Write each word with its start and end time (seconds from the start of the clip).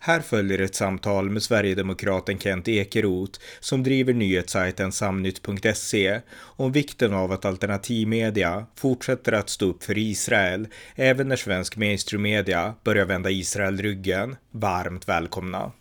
Här 0.00 0.20
följer 0.20 0.58
ett 0.58 0.74
samtal 0.74 1.30
med 1.30 1.42
Sverigedemokraten 1.42 2.38
Kent 2.38 2.68
Ekeroth 2.68 3.40
som 3.60 3.82
driver 3.82 4.14
nyhetssajten 4.14 4.92
samnytt.se 4.92 6.20
om 6.38 6.72
vikten 6.72 7.14
av 7.14 7.32
att 7.32 7.44
alternativmedia 7.44 8.66
fortsätter 8.76 9.32
att 9.32 9.48
stå 9.48 9.66
upp 9.66 9.84
för 9.84 9.98
Israel 9.98 10.68
även 10.94 11.28
när 11.28 11.36
svensk 11.36 11.76
mainstream-media 11.76 12.74
börjar 12.84 13.04
vända 13.04 13.30
Israel 13.30 13.78
ryggen. 13.78 14.36
Varmt 14.50 15.08
välkomna! 15.08 15.72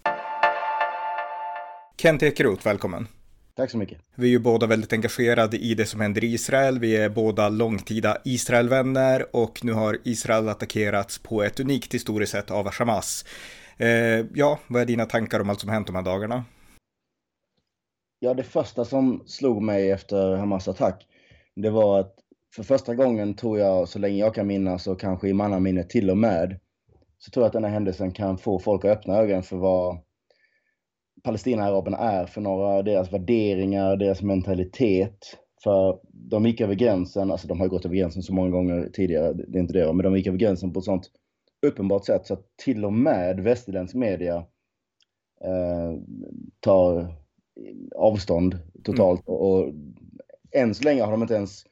Kent 1.98 2.24
Ekeroth, 2.24 2.66
välkommen! 2.66 3.08
Tack 3.58 3.72
så 3.72 3.78
mycket. 3.78 3.98
Vi 4.16 4.28
är 4.28 4.32
ju 4.32 4.40
båda 4.40 4.68
väldigt 4.68 4.94
engagerade 4.94 5.58
i 5.58 5.74
det 5.76 5.86
som 5.86 6.02
händer 6.02 6.24
i 6.24 6.34
Israel. 6.34 6.80
Vi 6.80 6.96
är 6.96 7.10
båda 7.10 7.50
långtida 7.50 8.18
Israelvänner 8.26 9.36
och 9.36 9.60
nu 9.64 9.74
har 9.74 9.98
Israel 10.04 10.50
attackerats 10.50 11.20
på 11.20 11.44
ett 11.44 11.60
unikt 11.60 11.94
historiskt 11.94 12.32
sätt 12.32 12.52
av 12.52 12.74
Hamas. 12.74 13.26
Eh, 13.78 14.26
ja, 14.34 14.60
vad 14.68 14.82
är 14.82 14.86
dina 14.86 15.06
tankar 15.06 15.40
om 15.40 15.50
allt 15.50 15.60
som 15.60 15.70
hänt 15.70 15.88
de 15.88 15.96
här 15.96 16.04
dagarna? 16.04 16.46
Ja, 18.20 18.34
det 18.34 18.44
första 18.44 18.86
som 18.86 19.24
slog 19.26 19.62
mig 19.62 19.92
efter 19.92 20.36
Hamas 20.36 20.68
attack, 20.68 21.08
det 21.56 21.70
var 21.70 22.00
att 22.00 22.16
för 22.56 22.64
första 22.64 22.96
gången 22.96 23.36
tror 23.36 23.60
jag, 23.60 23.90
så 23.90 24.00
länge 24.00 24.18
jag 24.18 24.36
kan 24.36 24.48
minnas 24.48 24.88
och 24.88 25.00
kanske 25.00 25.28
i 25.30 25.34
mannaminne 25.34 25.84
till 25.84 26.10
och 26.10 26.18
med, 26.18 26.60
så 27.18 27.32
tror 27.32 27.44
jag 27.44 27.48
att 27.48 27.54
den 27.54 27.64
här 27.64 27.72
händelsen 27.72 28.12
kan 28.12 28.38
få 28.38 28.60
folk 28.60 28.86
att 28.86 28.92
öppna 28.92 29.18
ögonen 29.18 29.44
för 29.44 29.58
vad 29.58 29.98
Palestina-Araberna 31.24 31.98
är 31.98 32.26
för 32.26 32.42
några, 32.42 32.82
deras 32.82 33.14
värderingar, 33.14 33.98
deras 33.98 34.22
mentalitet. 34.22 35.38
För 35.64 36.00
de 36.12 36.46
gick 36.46 36.62
över 36.62 36.76
gränsen, 36.76 37.32
alltså 37.32 37.48
de 37.48 37.60
har 37.60 37.68
gått 37.68 37.86
över 37.86 37.96
gränsen 37.96 38.24
så 38.24 38.34
många 38.34 38.50
gånger 38.50 38.90
tidigare, 38.94 39.34
det 39.34 39.58
är 39.58 39.62
inte 39.62 39.74
det, 39.74 39.94
men 39.94 40.04
de 40.04 40.18
gick 40.18 40.28
över 40.28 40.38
gränsen 40.38 40.74
på 40.74 40.80
ett 40.80 40.86
sånt 40.86 41.12
uppenbart 41.66 42.06
sätt 42.06 42.26
så 42.26 42.34
att 42.34 42.58
till 42.58 42.86
och 42.86 42.94
med 42.94 43.40
västerländsk 43.40 43.96
media 43.96 44.36
eh, 45.44 45.94
tar 46.60 47.16
avstånd 47.96 48.58
totalt. 48.84 49.28
Mm. 49.28 49.40
Och, 49.40 49.52
och 49.52 49.74
än 50.52 50.76
så 50.76 50.84
länge 50.84 51.04
har 51.04 51.12
de 51.12 51.22
inte 51.22 51.34
ens 51.34 51.66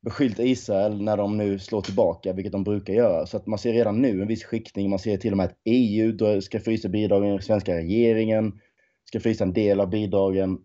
beskyllt 0.00 0.38
Israel 0.38 1.02
när 1.02 1.16
de 1.16 1.36
nu 1.36 1.58
slår 1.58 1.82
tillbaka, 1.82 2.32
vilket 2.32 2.52
de 2.52 2.64
brukar 2.64 2.92
göra. 2.92 3.26
Så 3.26 3.36
att 3.36 3.46
man 3.46 3.58
ser 3.58 3.72
redan 3.72 4.02
nu 4.02 4.22
en 4.22 4.28
viss 4.28 4.44
skiktning. 4.44 4.90
Man 4.90 4.98
ser 4.98 5.16
till 5.16 5.32
och 5.32 5.36
med 5.36 5.46
att 5.46 5.58
EU 5.64 6.40
ska 6.40 6.60
frysa 6.60 6.88
bidragen, 6.88 7.42
svenska 7.42 7.74
regeringen 7.76 8.60
ska 9.04 9.20
frysa 9.20 9.44
en 9.44 9.52
del 9.52 9.80
av 9.80 9.90
bidragen. 9.90 10.58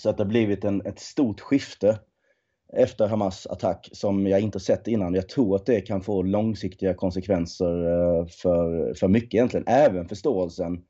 Så 0.00 0.10
att 0.10 0.16
det 0.16 0.24
har 0.24 0.28
blivit 0.28 0.64
en, 0.64 0.86
ett 0.86 0.98
stort 0.98 1.40
skifte 1.40 1.98
efter 2.72 3.06
Hamas 3.08 3.46
attack 3.46 3.88
som 3.92 4.26
jag 4.26 4.40
inte 4.40 4.60
sett 4.60 4.88
innan. 4.88 5.14
Jag 5.14 5.28
tror 5.28 5.56
att 5.56 5.66
det 5.66 5.80
kan 5.80 6.00
få 6.00 6.22
långsiktiga 6.22 6.94
konsekvenser 6.94 7.84
eh, 7.86 8.26
för, 8.26 8.94
för 8.94 9.08
mycket 9.08 9.34
egentligen. 9.34 9.66
Även 9.68 10.08
förståelsen 10.08 10.82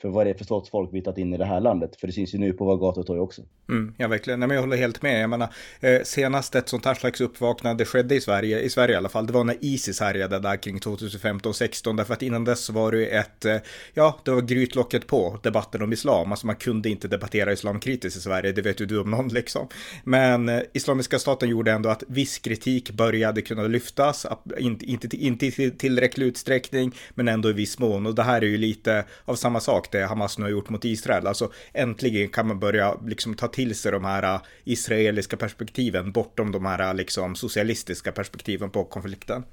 för 0.00 0.08
vad 0.08 0.26
det 0.26 0.30
är 0.30 0.34
för 0.34 0.44
sorts 0.44 0.70
folk 0.70 0.90
vi 0.92 1.02
tagit 1.02 1.18
in 1.18 1.34
i 1.34 1.36
det 1.36 1.44
här 1.44 1.60
landet. 1.60 1.96
För 2.00 2.06
det 2.06 2.12
syns 2.12 2.34
ju 2.34 2.38
nu 2.38 2.52
på 2.52 2.64
våra 2.64 2.76
gator 2.76 3.00
och 3.00 3.06
torg 3.06 3.20
också. 3.20 3.42
Mm, 3.68 3.94
ja, 3.96 4.08
verkligen. 4.08 4.40
Nej, 4.40 4.46
men 4.46 4.54
jag 4.54 4.62
håller 4.62 4.76
helt 4.76 5.02
med. 5.02 5.22
Jag 5.22 5.30
menar, 5.30 5.48
eh, 5.80 6.00
senast 6.04 6.54
ett 6.54 6.68
sånt 6.68 6.84
här 6.84 6.94
slags 6.94 7.20
uppvaknande 7.20 7.84
skedde 7.84 8.14
i 8.14 8.20
Sverige, 8.20 8.60
i 8.60 8.70
Sverige 8.70 8.94
i 8.94 8.96
alla 8.96 9.08
fall, 9.08 9.26
det 9.26 9.32
var 9.32 9.44
när 9.44 9.56
Isis 9.60 10.00
härjade 10.00 10.38
där 10.38 10.56
kring 10.56 10.78
2015-16. 10.78 11.96
Därför 11.96 12.14
att 12.14 12.22
innan 12.22 12.44
dess 12.44 12.70
var 12.70 12.92
det 12.92 13.06
ett, 13.06 13.44
eh, 13.44 13.56
ja, 13.94 14.18
det 14.24 14.30
var 14.30 14.40
grytlocket 14.40 15.06
på 15.06 15.38
debatten 15.42 15.82
om 15.82 15.92
islam. 15.92 16.30
Alltså 16.30 16.46
man 16.46 16.56
kunde 16.56 16.88
inte 16.88 17.08
debattera 17.08 17.52
islamkritiskt 17.52 18.18
i 18.18 18.20
Sverige, 18.20 18.52
det 18.52 18.62
vet 18.62 18.80
ju 18.80 18.86
du 18.86 19.00
om 19.00 19.10
någon 19.10 19.28
liksom. 19.34 19.68
Men 20.04 20.48
eh, 20.48 20.60
Islamiska 20.72 21.18
staten 21.18 21.48
gjorde 21.48 21.72
ändå 21.72 21.88
att 21.88 22.02
viss 22.08 22.38
kritik 22.38 22.90
började 22.90 23.42
kunna 23.42 23.62
lyftas, 23.62 24.26
inte, 24.58 24.84
inte, 24.84 25.16
inte 25.16 25.46
i 25.46 25.70
tillräcklig 25.70 26.26
utsträckning, 26.26 26.94
men 27.14 27.28
ändå 27.28 27.50
i 27.50 27.52
viss 27.52 27.78
mån. 27.78 28.06
Och 28.06 28.14
det 28.14 28.22
här 28.22 28.42
är 28.42 28.46
ju 28.46 28.56
lite 28.56 29.04
av 29.24 29.34
samma 29.34 29.60
sak 29.60 29.89
det 29.92 30.06
Hamas 30.06 30.38
nu 30.38 30.44
har 30.44 30.50
gjort 30.50 30.68
mot 30.68 30.84
Israel. 30.84 31.26
Alltså 31.26 31.50
äntligen 31.72 32.28
kan 32.28 32.48
man 32.48 32.58
börja 32.58 32.94
liksom 33.06 33.34
ta 33.34 33.48
till 33.48 33.74
sig 33.74 33.92
de 33.92 34.04
här 34.04 34.34
äh, 34.34 34.40
israeliska 34.64 35.36
perspektiven 35.36 36.12
bortom 36.12 36.52
de 36.52 36.66
här 36.66 36.88
äh, 36.88 36.94
liksom 36.94 37.34
socialistiska 37.34 38.12
perspektiven 38.12 38.70
på 38.70 38.84
konflikten. 38.84 39.44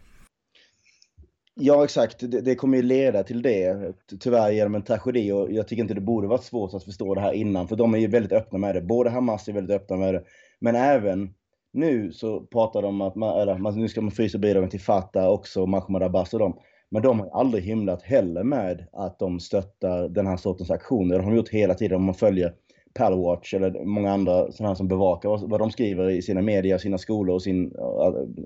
Ja, 1.60 1.84
exakt. 1.84 2.20
Det, 2.20 2.42
det, 2.42 2.56
kommer 2.56 2.78
ju 2.78 2.84
leda 2.84 3.24
till 3.24 3.42
det, 3.42 3.94
tyvärr 4.20 4.52
genom 4.52 4.76
en 4.76 4.82
tragedi. 4.82 5.32
Och 5.32 5.52
jag 5.52 5.68
tycker 5.68 5.82
inte 5.82 5.94
det 5.94 6.02
borde 6.02 6.28
varit 6.28 6.44
svårt 6.44 6.74
att 6.74 6.84
förstå 6.84 7.16
det 7.16 7.22
här 7.22 7.34
innan, 7.34 7.68
för 7.68 7.76
de 7.76 7.94
är 7.94 7.98
ju 7.98 8.08
väldigt 8.08 8.32
öppna 8.32 8.60
med 8.60 8.76
det. 8.76 8.82
Både 8.82 9.10
Hamas 9.10 9.48
är 9.48 9.54
väldigt 9.54 9.76
öppna 9.76 9.98
med 9.98 10.14
det, 10.14 10.24
men 10.60 10.76
även 10.76 11.34
nu 11.74 12.12
så 12.12 12.42
pratar 12.42 12.82
de 12.82 12.88
om 12.88 13.02
att 13.02 13.16
man, 13.16 13.42
eller, 13.42 13.72
nu 13.72 13.88
ska 13.88 14.02
man 14.02 14.12
frysa 14.12 14.38
bidragen 14.38 14.70
till 14.70 14.80
Fatah 14.80 15.28
också, 15.28 15.66
Mahmoud 15.66 16.04
Abbas 16.04 16.34
och 16.34 16.40
dem. 16.40 16.60
Men 16.90 17.02
de 17.02 17.20
har 17.20 17.30
aldrig 17.30 17.64
himlat 17.64 18.02
heller 18.02 18.44
med 18.44 18.86
att 18.94 19.20
de 19.20 19.40
stöttar 19.40 20.10
den 20.10 20.28
här 20.28 20.38
sortens 20.38 20.72
aktioner. 20.72 21.18
Det 21.18 21.24
har 21.24 21.32
de 21.32 21.38
gjort 21.38 21.50
hela 21.50 21.74
tiden 21.74 21.96
om 21.96 22.04
man 22.04 22.16
följer 22.16 22.54
Palwatch 22.94 23.54
eller 23.54 23.86
många 23.86 24.12
andra 24.12 24.52
sådana 24.52 24.76
som 24.76 24.88
bevakar 24.88 25.48
vad 25.48 25.60
de 25.60 25.72
skriver 25.72 26.10
i 26.10 26.22
sina 26.22 26.42
medier, 26.42 26.78
sina 26.78 26.98
skolor 26.98 27.36
och 27.36 27.42
sin, 27.42 27.74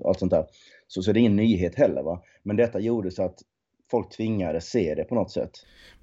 allt 0.04 0.18
sånt 0.18 0.32
där. 0.32 0.46
Så, 0.86 1.02
så 1.02 1.12
det 1.12 1.18
är 1.18 1.20
ingen 1.20 1.36
nyhet 1.36 1.74
heller. 1.74 2.02
Va? 2.02 2.22
Men 2.42 2.56
detta 2.56 2.80
gjorde 2.80 3.10
så 3.10 3.22
att 3.22 3.38
folk 3.92 4.10
tvingades 4.16 4.70
se 4.70 4.94
det 4.94 5.04
på 5.04 5.14
något 5.14 5.30
sätt. 5.30 5.50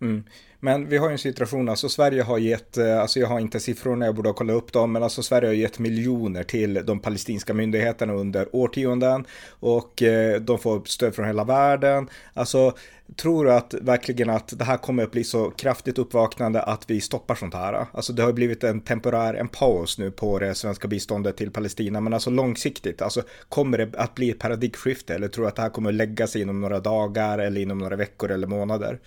Mm. 0.02 0.24
Men 0.60 0.90
vi 0.90 0.98
har 0.98 1.08
ju 1.08 1.12
en 1.12 1.18
situation, 1.18 1.70
alltså 1.70 1.90
Sverige 1.90 2.22
har 2.24 2.38
gett, 2.38 2.78
eh, 2.78 3.02
alltså 3.02 3.20
jag 3.20 3.28
har 3.28 3.40
inte 3.40 3.60
siffrorna, 3.60 4.06
jag 4.06 4.16
borde 4.16 4.30
ha 4.30 4.34
kollat 4.34 4.56
upp 4.56 4.74
dem, 4.74 4.92
men 4.92 5.04
alltså 5.04 5.24
Sverige 5.24 5.48
har 5.48 5.54
gett 5.54 5.80
miljoner 5.80 6.44
till 6.44 6.74
de 6.74 7.00
palestinska 7.00 7.54
myndigheterna 7.54 8.14
under 8.14 8.56
årtionden 8.56 9.26
och 9.60 10.04
eh, 10.04 10.42
de 10.42 10.60
får 10.60 10.82
stöd 10.86 11.16
från 11.16 11.26
hela 11.26 11.44
världen. 11.44 12.10
Alltså 12.34 12.74
tror 13.16 13.46
du 13.46 13.54
att 13.54 13.74
verkligen 13.74 14.30
att 14.30 14.60
det 14.60 14.64
här 14.64 14.78
kommer 14.78 15.04
att 15.04 15.12
bli 15.12 15.24
så 15.24 15.52
kraftigt 15.52 15.98
uppvaknande 15.98 16.62
att 16.62 16.90
vi 16.90 17.02
stoppar 17.02 17.36
sånt 17.36 17.54
här? 17.54 17.86
Alltså 17.94 18.14
det 18.14 18.24
har 18.24 18.34
blivit 18.34 18.64
en 18.64 18.82
temporär, 18.82 19.34
en 19.34 19.48
paus 19.48 19.98
nu 19.98 20.12
på 20.12 20.40
det 20.40 20.56
svenska 20.56 20.88
biståndet 20.88 21.38
till 21.38 21.52
Palestina, 21.52 22.02
men 22.02 22.14
alltså 22.14 22.30
långsiktigt, 22.30 23.02
alltså 23.02 23.22
kommer 23.50 23.78
det 23.78 23.90
att 23.98 24.16
bli 24.16 24.30
ett 24.30 24.40
paradigmskifte 24.40 25.16
eller 25.16 25.28
tror 25.28 25.44
du 25.44 25.50
att 25.50 25.56
det 25.56 25.62
här 25.62 25.70
kommer 25.70 25.90
att 25.90 25.96
lägga 25.96 26.28
sig 26.28 26.42
inom 26.42 26.62
några 26.62 26.80
dagar 26.80 27.40
eller 27.40 27.62
inom 27.62 27.78
några 27.78 27.96
veckor 27.96 28.32
eller 28.32 28.48
månader? 28.48 29.00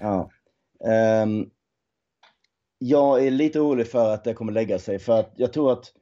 Ja. 0.00 0.30
Um, 1.22 1.50
jag 2.78 3.26
är 3.26 3.30
lite 3.30 3.60
orolig 3.60 3.86
för 3.86 4.14
att 4.14 4.24
det 4.24 4.34
kommer 4.34 4.52
lägga 4.52 4.78
sig 4.78 4.98
för 4.98 5.20
att 5.20 5.32
jag 5.36 5.52
tror 5.52 5.72
att 5.72 5.92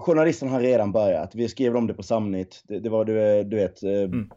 journalisten 0.00 0.48
har 0.48 0.60
redan 0.60 0.92
börjat. 0.92 1.34
Vi 1.34 1.48
skrev 1.48 1.76
om 1.76 1.86
det 1.86 1.94
på 1.94 2.02
Samnit. 2.02 2.62
Det, 2.68 2.80
det 2.80 2.88
var 2.88 3.04
du, 3.04 3.44
du 3.44 3.56
vet, 3.56 3.82
eh, 3.82 3.90
mm 3.90 4.30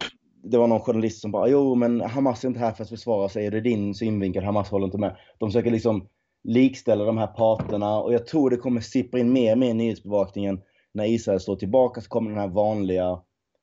det 0.52 0.58
var 0.58 0.68
någon 0.68 0.80
journalist 0.80 1.22
som 1.22 1.32
bara 1.32 1.48
jo 1.48 1.76
men 1.76 2.02
Hamas 2.02 2.44
är 2.44 2.48
inte 2.48 2.60
här 2.60 2.72
för 2.72 2.84
att 2.84 2.90
försvara 2.90 3.30
sig. 3.30 3.50
Det 3.50 3.58
är 3.58 3.62
din 3.62 3.96
synvinkel, 3.96 4.44
Hamas 4.44 4.70
håller 4.70 4.86
inte 4.86 4.98
med. 4.98 5.18
De 5.40 5.50
försöker 5.50 5.72
liksom 5.72 6.08
likställa 6.44 7.06
de 7.06 7.18
här 7.18 7.28
parterna 7.28 8.00
och 8.00 8.14
jag 8.14 8.28
tror 8.28 8.50
det 8.50 8.58
kommer 8.58 8.82
sippra 8.82 9.20
in 9.20 9.34
mer 9.34 9.52
och 9.52 9.58
mer 9.58 9.70
i 9.70 9.74
nyhetsbevakningen. 9.74 10.62
När 10.94 11.06
Israel 11.06 11.40
står 11.40 11.56
tillbaka 11.56 12.02
så 12.02 12.10
kommer 12.10 12.30
den 12.30 12.40
här 12.40 12.48
vanliga, 12.48 13.20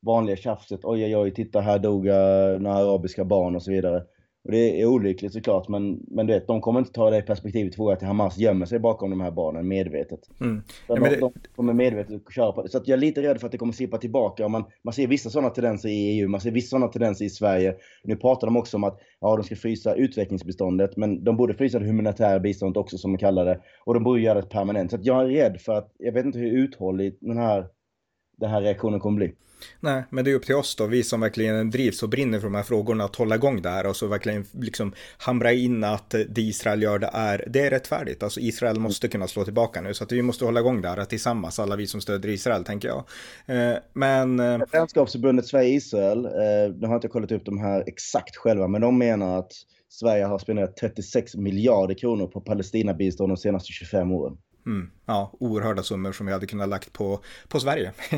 vanliga 0.06 0.36
tjafset. 0.36 0.80
Oj 0.82 1.04
oj 1.04 1.16
oj, 1.16 1.34
titta 1.34 1.60
här 1.60 1.78
dog 1.78 2.06
eh, 2.06 2.60
några 2.60 2.76
arabiska 2.76 3.24
barn 3.24 3.56
och 3.56 3.62
så 3.62 3.70
vidare. 3.70 4.02
Och 4.44 4.50
det 4.50 4.80
är 4.80 4.86
olyckligt 4.86 5.32
såklart, 5.32 5.68
men, 5.68 6.00
men 6.06 6.26
du 6.26 6.32
vet, 6.32 6.46
de 6.46 6.60
kommer 6.60 6.80
inte 6.80 6.92
ta 6.92 7.10
det 7.10 7.22
perspektivet 7.22 7.74
jag 7.76 7.92
att 7.92 8.02
Hamas 8.02 8.38
gömmer 8.38 8.66
sig 8.66 8.78
bakom 8.78 9.10
de 9.10 9.20
här 9.20 9.30
barnen 9.30 9.68
medvetet. 9.68 10.20
Mm. 10.40 10.62
Ja, 10.88 10.94
de, 10.94 11.00
det... 11.00 11.20
de 11.20 11.32
kommer 11.56 11.72
medvetet 11.72 12.32
köra 12.32 12.52
på 12.52 12.62
det. 12.62 12.68
Så 12.68 12.78
jag 12.84 12.96
är 12.96 13.00
lite 13.00 13.22
rädd 13.22 13.40
för 13.40 13.46
att 13.46 13.52
det 13.52 13.58
kommer 13.58 13.72
sippa 13.72 13.98
tillbaka. 13.98 14.44
Och 14.44 14.50
man, 14.50 14.64
man 14.82 14.94
ser 14.94 15.06
vissa 15.06 15.30
sådana 15.30 15.50
tendenser 15.50 15.88
i 15.88 15.92
EU, 15.92 16.28
man 16.28 16.40
ser 16.40 16.50
vissa 16.50 16.68
sådana 16.68 16.88
tendenser 16.88 17.24
i 17.24 17.30
Sverige. 17.30 17.74
Nu 18.04 18.16
pratar 18.16 18.46
de 18.46 18.56
också 18.56 18.76
om 18.76 18.84
att 18.84 19.00
ja, 19.20 19.36
de 19.36 19.44
ska 19.44 19.56
frysa 19.56 19.94
utvecklingsbiståndet, 19.94 20.96
men 20.96 21.24
de 21.24 21.36
borde 21.36 21.54
frysa 21.54 21.78
det 21.78 21.86
humanitära 21.86 22.38
biståndet 22.40 22.76
också 22.76 22.98
som 22.98 23.12
de 23.12 23.18
kallar 23.18 23.44
det. 23.44 23.60
Och 23.84 23.94
de 23.94 24.04
borde 24.04 24.20
göra 24.20 24.40
det 24.40 24.48
permanent. 24.48 24.90
Så 24.90 24.98
jag 25.02 25.22
är 25.22 25.26
rädd 25.26 25.60
för 25.60 25.72
att, 25.72 25.92
jag 25.98 26.12
vet 26.12 26.26
inte 26.26 26.38
hur 26.38 26.52
uthållig 26.52 27.16
den 27.20 27.38
här, 27.38 27.66
den 28.36 28.50
här 28.50 28.60
reaktionen 28.60 29.00
kommer 29.00 29.16
bli. 29.16 29.34
Nej, 29.80 30.04
men 30.10 30.24
det 30.24 30.30
är 30.30 30.34
upp 30.34 30.46
till 30.46 30.54
oss 30.54 30.76
då, 30.76 30.86
vi 30.86 31.02
som 31.02 31.20
verkligen 31.20 31.70
drivs 31.70 32.02
och 32.02 32.08
brinner 32.08 32.38
för 32.38 32.46
de 32.46 32.54
här 32.54 32.62
frågorna, 32.62 33.04
att 33.04 33.16
hålla 33.16 33.34
igång 33.34 33.62
det 33.62 33.68
här 33.68 33.86
och 33.86 33.96
så 33.96 34.06
verkligen 34.06 34.44
liksom 34.52 34.92
hamra 35.18 35.52
in 35.52 35.84
att 35.84 36.10
det 36.10 36.42
Israel 36.42 36.82
gör 36.82 36.98
det 36.98 37.10
är, 37.12 37.44
det 37.46 37.60
är 37.60 37.70
rättfärdigt. 37.70 38.22
Alltså 38.22 38.40
Israel 38.40 38.80
måste 38.80 39.08
kunna 39.08 39.26
slå 39.26 39.44
tillbaka 39.44 39.80
nu, 39.80 39.94
så 39.94 40.04
att 40.04 40.12
vi 40.12 40.22
måste 40.22 40.44
hålla 40.44 40.60
igång 40.60 40.82
det 40.82 40.88
här 40.88 41.04
tillsammans, 41.04 41.58
alla 41.58 41.76
vi 41.76 41.86
som 41.86 42.00
stöder 42.00 42.28
Israel, 42.28 42.64
tänker 42.64 42.88
jag. 42.88 43.04
Eh, 43.46 43.78
men... 43.92 44.40
Eh, 44.40 44.60
Vänskapsförbundet 44.72 45.46
Sverige-Israel, 45.46 46.24
eh, 46.24 46.74
nu 46.80 46.86
har 46.86 46.94
inte 46.94 47.08
kollat 47.08 47.32
upp 47.32 47.44
de 47.44 47.58
här 47.58 47.84
exakt 47.86 48.36
själva, 48.36 48.68
men 48.68 48.80
de 48.80 48.98
menar 48.98 49.38
att 49.38 49.52
Sverige 49.88 50.24
har 50.24 50.38
spenderat 50.38 50.76
36 50.76 51.34
miljarder 51.34 51.94
kronor 51.94 52.26
på 52.26 52.40
Palestinabistånd 52.40 53.30
de 53.30 53.36
senaste 53.36 53.72
25 53.72 54.12
åren. 54.12 54.36
Mm. 54.66 54.90
Ja, 55.06 55.30
oerhörda 55.40 55.82
summor 55.82 56.12
som 56.12 56.26
vi 56.26 56.32
hade 56.32 56.46
kunnat 56.46 56.68
lagt 56.68 56.92
på, 56.92 57.20
på 57.48 57.60
Sverige. 57.60 57.92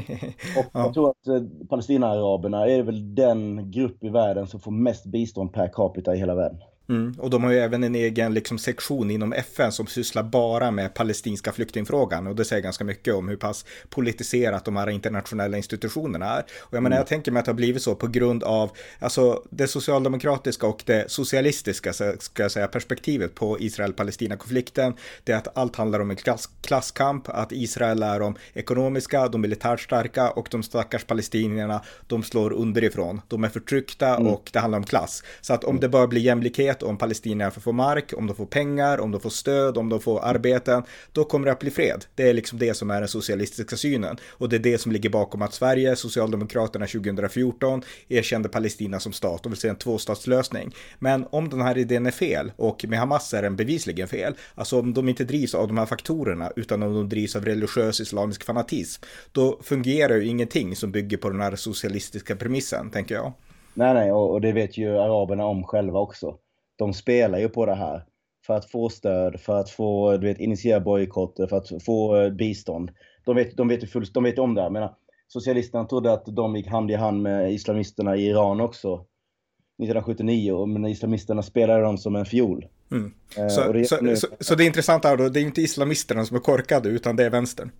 och 0.58 0.64
ja. 0.72 0.80
jag 0.80 0.94
tror 0.94 1.10
att 1.10 1.26
eh, 1.26 1.42
Palestina-araberna 1.68 2.66
är 2.66 2.82
väl 2.82 3.14
den 3.14 3.70
grupp 3.70 4.04
i 4.04 4.08
världen 4.08 4.46
som 4.46 4.60
får 4.60 4.70
mest 4.70 5.06
bistånd 5.06 5.52
per 5.52 5.72
capita 5.72 6.14
i 6.14 6.18
hela 6.18 6.34
världen. 6.34 6.58
Mm, 6.88 7.14
och 7.18 7.30
de 7.30 7.44
har 7.44 7.52
ju 7.52 7.58
även 7.58 7.84
en 7.84 7.94
egen 7.94 8.34
liksom, 8.34 8.58
sektion 8.58 9.10
inom 9.10 9.32
FN 9.32 9.72
som 9.72 9.86
sysslar 9.86 10.22
bara 10.22 10.70
med 10.70 10.94
palestinska 10.94 11.52
flyktingfrågan 11.52 12.26
och 12.26 12.36
det 12.36 12.44
säger 12.44 12.62
ganska 12.62 12.84
mycket 12.84 13.14
om 13.14 13.28
hur 13.28 13.36
pass 13.36 13.64
politiserat 13.88 14.64
de 14.64 14.76
här 14.76 14.90
internationella 14.90 15.56
institutionerna 15.56 16.26
är. 16.26 16.44
Och 16.58 16.74
jag 16.74 16.82
menar, 16.82 16.96
mm. 16.96 17.00
jag 17.00 17.06
tänker 17.06 17.32
mig 17.32 17.40
att 17.40 17.46
det 17.46 17.50
har 17.50 17.56
blivit 17.56 17.82
så 17.82 17.94
på 17.94 18.06
grund 18.06 18.42
av 18.42 18.70
alltså, 18.98 19.42
det 19.50 19.66
socialdemokratiska 19.66 20.66
och 20.66 20.82
det 20.86 21.10
socialistiska 21.10 21.92
ska 21.92 22.42
jag 22.42 22.50
säga, 22.50 22.68
perspektivet 22.68 23.34
på 23.34 23.60
Israel-Palestina-konflikten. 23.60 24.94
Det 25.24 25.32
är 25.32 25.36
att 25.36 25.56
allt 25.56 25.76
handlar 25.76 26.00
om 26.00 26.10
en 26.10 26.16
klass, 26.16 26.48
klasskamp, 26.60 27.28
att 27.28 27.52
Israel 27.52 28.02
är 28.02 28.20
de 28.20 28.36
ekonomiska, 28.54 29.28
de 29.28 29.40
militärt 29.40 29.80
starka 29.80 30.30
och 30.30 30.48
de 30.50 30.62
stackars 30.62 31.04
palestinierna, 31.04 31.82
de 32.06 32.22
slår 32.22 32.52
underifrån. 32.52 33.20
De 33.28 33.44
är 33.44 33.48
förtryckta 33.48 34.08
mm. 34.08 34.26
och 34.26 34.50
det 34.52 34.58
handlar 34.58 34.78
om 34.78 34.84
klass. 34.84 35.22
Så 35.40 35.54
att 35.54 35.64
om 35.64 35.70
mm. 35.70 35.80
det 35.80 35.88
bör 35.88 36.06
bli 36.06 36.20
jämlikhet 36.20 36.75
vet 36.76 36.82
om 36.82 36.98
palestinierna 36.98 37.50
får 37.50 37.72
mark, 37.72 38.12
om 38.16 38.26
de 38.26 38.36
får 38.36 38.46
pengar, 38.46 39.00
om 39.00 39.10
de 39.10 39.20
får 39.20 39.30
stöd, 39.30 39.78
om 39.78 39.88
de 39.88 40.00
får 40.00 40.20
arbeten, 40.24 40.82
då 41.12 41.24
kommer 41.24 41.46
det 41.46 41.52
att 41.52 41.58
bli 41.58 41.70
fred. 41.70 42.04
Det 42.14 42.28
är 42.28 42.34
liksom 42.34 42.58
det 42.58 42.74
som 42.74 42.90
är 42.90 43.00
den 43.00 43.08
socialistiska 43.08 43.76
synen. 43.76 44.16
Och 44.38 44.48
det 44.48 44.56
är 44.56 44.60
det 44.60 44.78
som 44.78 44.92
ligger 44.92 45.10
bakom 45.10 45.42
att 45.42 45.54
Sverige, 45.54 45.96
Socialdemokraterna 45.96 46.86
2014, 46.86 47.82
erkände 48.08 48.48
Palestina 48.48 49.00
som 49.00 49.12
stat 49.12 49.46
och 49.46 49.52
vill 49.52 49.58
se 49.58 49.68
en 49.68 49.76
tvåstatslösning. 49.76 50.74
Men 50.98 51.26
om 51.30 51.48
den 51.48 51.60
här 51.60 51.78
idén 51.78 52.06
är 52.06 52.10
fel, 52.10 52.52
och 52.56 52.84
med 52.88 52.98
Hamas 52.98 53.34
är 53.34 53.42
den 53.42 53.56
bevisligen 53.56 54.08
fel, 54.08 54.34
alltså 54.54 54.80
om 54.80 54.94
de 54.94 55.08
inte 55.08 55.24
drivs 55.24 55.54
av 55.54 55.66
de 55.66 55.78
här 55.78 55.86
faktorerna, 55.86 56.52
utan 56.56 56.82
om 56.82 56.94
de 56.94 57.08
drivs 57.08 57.36
av 57.36 57.44
religiös 57.44 58.00
islamisk 58.00 58.44
fanatism, 58.44 59.02
då 59.32 59.58
fungerar 59.62 60.16
ju 60.16 60.26
ingenting 60.26 60.76
som 60.76 60.92
bygger 60.92 61.16
på 61.16 61.30
den 61.30 61.40
här 61.40 61.56
socialistiska 61.56 62.36
premissen, 62.36 62.90
tänker 62.90 63.14
jag. 63.14 63.32
Nej, 63.76 63.94
nej, 63.94 64.12
och, 64.12 64.40
det 64.40 64.52
vet 64.52 64.78
ju 64.78 64.98
araberna 64.98 65.44
om 65.44 65.64
själva 65.64 65.98
också 65.98 66.38
de 66.76 66.92
spelar 66.92 67.38
ju 67.38 67.48
på 67.48 67.66
det 67.66 67.74
här 67.74 68.04
för 68.46 68.54
att 68.54 68.70
få 68.70 68.88
stöd, 68.88 69.40
för 69.40 69.60
att 69.60 69.70
få, 69.70 70.16
du 70.16 70.26
vet, 70.26 70.40
initiera 70.40 70.80
bojkotter, 70.80 71.46
för 71.46 71.56
att 71.56 71.84
få 71.84 72.16
eh, 72.16 72.30
bistånd. 72.30 72.90
De 73.24 73.36
vet, 73.36 73.56
de 73.56 73.68
vet, 73.68 73.82
ju 73.82 73.86
full, 73.86 74.04
de 74.04 74.24
vet 74.24 74.38
om 74.38 74.54
det 74.54 74.62
här. 74.62 74.70
Men 74.70 74.88
socialisterna 75.28 75.84
trodde 75.84 76.12
att 76.12 76.24
de 76.26 76.56
gick 76.56 76.68
hand 76.68 76.90
i 76.90 76.94
hand 76.94 77.22
med 77.22 77.52
islamisterna 77.52 78.16
i 78.16 78.26
Iran 78.26 78.60
också. 78.60 78.94
1979, 78.94 80.66
men 80.66 80.86
islamisterna 80.86 81.42
spelade 81.42 81.82
dem 81.82 81.98
som 81.98 82.16
en 82.16 82.24
fiol. 82.24 82.66
Mm. 82.90 83.14
Eh, 83.38 83.48
så, 83.48 83.72
det, 83.72 83.84
så, 83.84 84.00
nu... 84.00 84.16
så, 84.16 84.26
så, 84.40 84.54
det 84.54 84.64
intressanta 84.64 85.10
är 85.10 85.16
då, 85.16 85.28
det 85.28 85.40
är 85.40 85.42
inte 85.42 85.62
islamisterna 85.62 86.24
som 86.24 86.36
är 86.36 86.40
korkade, 86.40 86.88
utan 86.88 87.16
det 87.16 87.24
är 87.24 87.30
vänstern? 87.30 87.70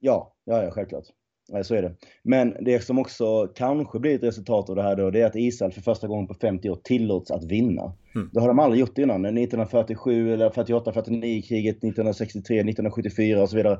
Ja, 0.00 0.34
ja, 0.44 0.62
ja 0.62 0.70
självklart. 0.70 1.04
Så 1.62 1.74
är 1.74 1.82
det. 1.82 1.94
Men 2.22 2.56
det 2.60 2.84
som 2.84 2.98
också 2.98 3.46
kanske 3.54 3.98
blir 3.98 4.14
ett 4.14 4.22
resultat 4.22 4.70
av 4.70 4.76
det 4.76 4.82
här 4.82 4.96
då, 4.96 5.10
det 5.10 5.20
är 5.20 5.26
att 5.26 5.36
Israel 5.36 5.72
för 5.72 5.80
första 5.80 6.06
gången 6.06 6.26
på 6.26 6.34
50 6.34 6.70
år 6.70 6.78
tillåts 6.84 7.30
att 7.30 7.44
vinna. 7.44 7.82
Mm. 8.14 8.30
Det 8.32 8.40
har 8.40 8.48
de 8.48 8.58
aldrig 8.58 8.80
gjort 8.80 8.98
innan. 8.98 9.24
1947, 9.24 10.32
eller 10.32 10.50
48, 10.50 10.92
49 10.92 11.42
kriget, 11.42 11.76
1963, 11.76 12.56
1974 12.56 13.42
och 13.42 13.50
så 13.50 13.56
vidare. 13.56 13.78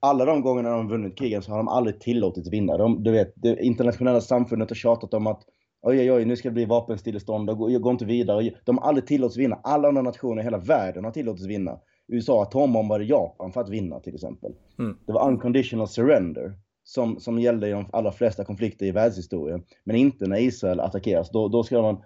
Alla 0.00 0.24
de 0.24 0.42
gångerna 0.42 0.70
de 0.70 0.78
har 0.78 0.90
vunnit 0.90 1.18
krigen 1.18 1.42
så 1.42 1.50
har 1.50 1.58
de 1.58 1.68
aldrig 1.68 2.00
tillåtits 2.00 2.52
vinna. 2.52 2.76
De, 2.76 3.02
du 3.02 3.12
vet, 3.12 3.32
det 3.36 3.62
internationella 3.62 4.20
samfundet 4.20 4.70
har 4.70 4.74
tjatat 4.74 5.14
om 5.14 5.26
att 5.26 5.42
oj, 5.82 6.00
oj, 6.00 6.12
oj, 6.12 6.24
nu 6.24 6.36
ska 6.36 6.48
det 6.48 6.54
bli 6.54 6.64
vapenstillestånd 6.64 7.50
och 7.50 7.58
gå, 7.58 7.78
gå 7.78 7.90
inte 7.90 8.04
vidare. 8.04 8.50
De 8.64 8.78
har 8.78 8.88
aldrig 8.88 9.06
tillåtits 9.06 9.38
vinna. 9.38 9.60
Alla 9.64 9.88
andra 9.88 10.02
nationer 10.02 10.42
i 10.42 10.44
hela 10.44 10.58
världen 10.58 11.04
har 11.04 11.10
tillåtits 11.10 11.46
vinna. 11.46 11.78
USA 12.08 12.42
atombombade 12.42 13.04
Japan 13.04 13.52
för 13.52 13.60
att 13.60 13.68
vinna 13.68 14.00
till 14.00 14.14
exempel. 14.14 14.52
Mm. 14.78 14.96
Det 15.06 15.12
var 15.12 15.28
unconditional 15.28 15.88
surrender 15.88 16.52
som, 16.84 17.20
som 17.20 17.38
gällde 17.38 17.68
i 17.68 17.70
de 17.70 17.86
allra 17.92 18.12
flesta 18.12 18.44
konflikter 18.44 18.86
i 18.86 18.90
världshistorien. 18.90 19.62
Men 19.84 19.96
inte 19.96 20.26
när 20.26 20.36
Israel 20.36 20.80
attackeras. 20.80 21.30
Då, 21.30 21.48
då 21.48 21.64
ska 21.64 21.82
man 21.82 22.02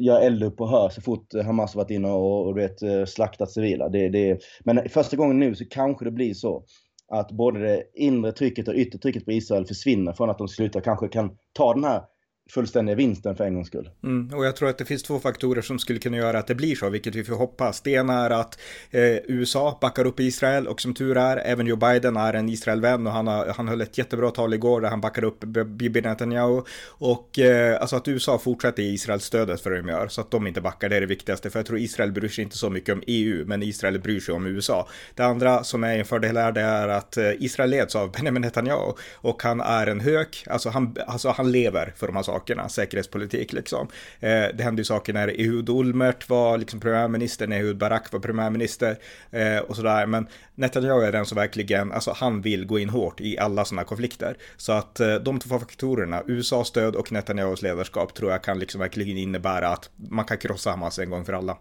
göra 0.00 0.20
eldupphör 0.20 0.88
så 0.88 1.00
fort 1.00 1.34
Hamas 1.44 1.74
varit 1.74 1.90
inne 1.90 2.08
och, 2.08 2.46
och 2.46 2.58
vet, 2.58 2.82
eh, 2.82 3.04
slaktat 3.04 3.50
civila. 3.50 3.88
Det, 3.88 4.08
det, 4.08 4.42
men 4.64 4.88
första 4.88 5.16
gången 5.16 5.38
nu 5.38 5.54
så 5.54 5.64
kanske 5.64 6.04
det 6.04 6.10
blir 6.10 6.34
så 6.34 6.64
att 7.08 7.30
både 7.30 7.60
det 7.60 7.84
inre 7.94 8.32
trycket 8.32 8.68
och 8.68 8.74
yttre 8.74 8.98
trycket 8.98 9.24
på 9.24 9.32
Israel 9.32 9.66
försvinner 9.66 10.12
från 10.12 10.30
att 10.30 10.38
de 10.38 10.48
slutar 10.48 10.80
kanske 10.80 11.08
kan 11.08 11.36
ta 11.52 11.74
den 11.74 11.84
här 11.84 12.02
fullständiga 12.50 12.96
vinsten 12.96 13.36
för 13.36 13.44
en 13.44 13.54
gångs 13.54 13.68
skull. 13.68 13.90
Mm, 14.04 14.34
och 14.34 14.46
jag 14.46 14.56
tror 14.56 14.68
att 14.68 14.78
det 14.78 14.84
finns 14.84 15.02
två 15.02 15.18
faktorer 15.18 15.62
som 15.62 15.78
skulle 15.78 15.98
kunna 15.98 16.16
göra 16.16 16.38
att 16.38 16.46
det 16.46 16.54
blir 16.54 16.76
så, 16.76 16.90
vilket 16.90 17.14
vi 17.14 17.24
får 17.24 17.36
hoppas. 17.36 17.80
Det 17.80 17.90
ena 17.90 18.24
är 18.24 18.30
att 18.30 18.58
eh, 18.90 19.02
USA 19.02 19.78
backar 19.80 20.06
upp 20.06 20.20
Israel 20.20 20.68
och 20.68 20.80
som 20.80 20.94
tur 20.94 21.16
är, 21.16 21.36
även 21.36 21.66
Joe 21.66 21.76
Biden 21.76 22.16
är 22.16 22.34
en 22.34 22.48
Israelvän 22.48 23.06
och 23.06 23.12
han, 23.12 23.26
har, 23.26 23.46
han 23.56 23.68
höll 23.68 23.80
ett 23.80 23.98
jättebra 23.98 24.30
tal 24.30 24.54
igår 24.54 24.80
där 24.80 24.88
han 24.88 25.00
backar 25.00 25.24
upp 25.24 25.40
Bibi 25.66 26.00
Netanyahu. 26.00 26.62
Och 26.88 27.38
eh, 27.38 27.80
alltså 27.80 27.96
att 27.96 28.08
USA 28.08 28.38
fortsätter 28.38 28.82
i 28.82 28.92
Israels 28.92 29.24
stödet 29.24 29.60
för 29.60 29.70
det 29.70 29.76
de 29.82 29.88
gör, 29.88 30.08
så 30.08 30.20
att 30.20 30.30
de 30.30 30.46
inte 30.46 30.60
backar, 30.60 30.88
det 30.88 30.96
är 30.96 31.00
det 31.00 31.06
viktigaste. 31.06 31.50
För 31.50 31.58
jag 31.58 31.66
tror 31.66 31.78
Israel 31.78 32.12
bryr 32.12 32.28
sig 32.28 32.44
inte 32.44 32.56
så 32.56 32.70
mycket 32.70 32.92
om 32.92 33.02
EU, 33.06 33.44
men 33.46 33.62
Israel 33.62 34.00
bryr 34.00 34.20
sig 34.20 34.34
om 34.34 34.46
USA. 34.46 34.88
Det 35.14 35.22
andra 35.22 35.64
som 35.64 35.84
är 35.84 35.98
en 35.98 36.04
fördel 36.04 36.36
här, 36.36 36.52
det 36.52 36.60
är 36.60 36.88
att 36.88 37.16
eh, 37.16 37.30
Israel 37.38 37.70
leds 37.70 37.96
av 37.96 38.12
Benjamin 38.12 38.42
Netanyahu 38.42 38.92
och 39.14 39.42
han 39.42 39.60
är 39.60 39.86
en 39.86 40.00
hök, 40.00 40.44
alltså 40.50 40.68
han, 40.68 40.96
alltså 41.06 41.28
han 41.28 41.52
lever 41.52 41.92
för 41.96 42.06
de 42.06 42.16
här 42.16 42.22
sakerna 42.22 42.39
sakerna, 42.40 42.68
säkerhetspolitik 42.68 43.52
liksom. 43.52 43.88
Eh, 44.20 44.56
det 44.56 44.62
hände 44.62 44.80
ju 44.80 44.84
saker 44.84 45.12
när 45.12 45.28
Ehud 45.28 45.70
Olmert 45.70 46.28
var 46.28 46.58
liksom 46.58 46.80
premiärminister, 46.80 47.46
när 47.46 47.56
Ehud 47.56 47.76
Barak 47.76 48.12
var 48.12 48.20
premiärminister 48.20 48.96
eh, 49.30 49.58
och 49.58 49.76
sådär. 49.76 50.06
Men 50.06 50.26
Netanyahu 50.54 51.02
är 51.02 51.12
den 51.12 51.26
som 51.26 51.36
verkligen, 51.36 51.92
alltså 51.92 52.12
han 52.16 52.42
vill 52.42 52.66
gå 52.66 52.78
in 52.78 52.88
hårt 52.88 53.20
i 53.20 53.38
alla 53.38 53.64
sådana 53.64 53.84
konflikter. 53.84 54.36
Så 54.56 54.72
att 54.72 55.00
eh, 55.00 55.14
de 55.14 55.38
två 55.38 55.58
faktorerna, 55.58 56.22
USAs 56.26 56.68
stöd 56.68 56.96
och 56.96 57.12
Netanyahus 57.12 57.62
ledarskap 57.62 58.14
tror 58.14 58.30
jag 58.30 58.42
kan 58.42 58.58
liksom 58.58 58.80
verkligen 58.80 59.16
innebära 59.16 59.68
att 59.68 59.90
man 60.10 60.24
kan 60.24 60.38
krossa 60.38 60.70
Hamas 60.70 60.98
en 60.98 61.10
gång 61.10 61.24
för 61.24 61.32
alla. 61.32 61.56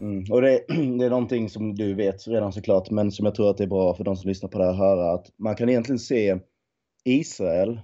Mm. 0.00 0.32
Och 0.32 0.42
det, 0.42 0.64
det, 0.98 1.04
är 1.04 1.10
någonting 1.10 1.48
som 1.48 1.74
du 1.74 1.94
vet 1.94 2.28
redan 2.28 2.52
såklart, 2.52 2.90
men 2.90 3.12
som 3.12 3.26
jag 3.26 3.34
tror 3.34 3.50
att 3.50 3.58
det 3.58 3.64
är 3.64 3.68
bra 3.68 3.94
för 3.94 4.04
de 4.04 4.16
som 4.16 4.28
lyssnar 4.28 4.48
på 4.48 4.58
det 4.58 4.64
här 4.64 4.72
att 4.72 4.78
höra 4.78 5.14
att 5.14 5.26
man 5.38 5.56
kan 5.56 5.68
egentligen 5.68 5.98
se 5.98 6.38
Israel 7.04 7.80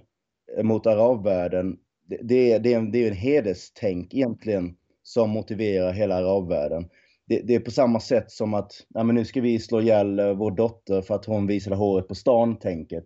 mot 0.63 0.87
arabvärlden 0.87 1.77
det, 2.21 2.57
det, 2.57 2.73
är 2.73 2.77
en, 2.77 2.91
det 2.91 3.03
är 3.03 3.07
en 3.07 3.17
hederstänk 3.17 4.13
egentligen 4.13 4.75
som 5.03 5.29
motiverar 5.29 5.93
hela 5.93 6.15
arabvärlden. 6.15 6.89
Det, 7.27 7.39
det, 7.39 7.55
är 7.55 7.59
på 7.59 7.71
samma 7.71 7.99
sätt 7.99 8.31
som 8.31 8.53
att 8.53 8.71
ja, 8.89 9.03
men 9.03 9.15
nu 9.15 9.25
ska 9.25 9.41
vi 9.41 9.59
slå 9.59 9.81
ihjäl 9.81 10.19
eh, 10.19 10.33
vår 10.33 10.51
dotter 10.51 11.01
för 11.01 11.15
att 11.15 11.25
hon 11.25 11.47
visade 11.47 11.75
håret 11.75 12.07
på 12.07 12.15
stan-tänket. 12.15 13.03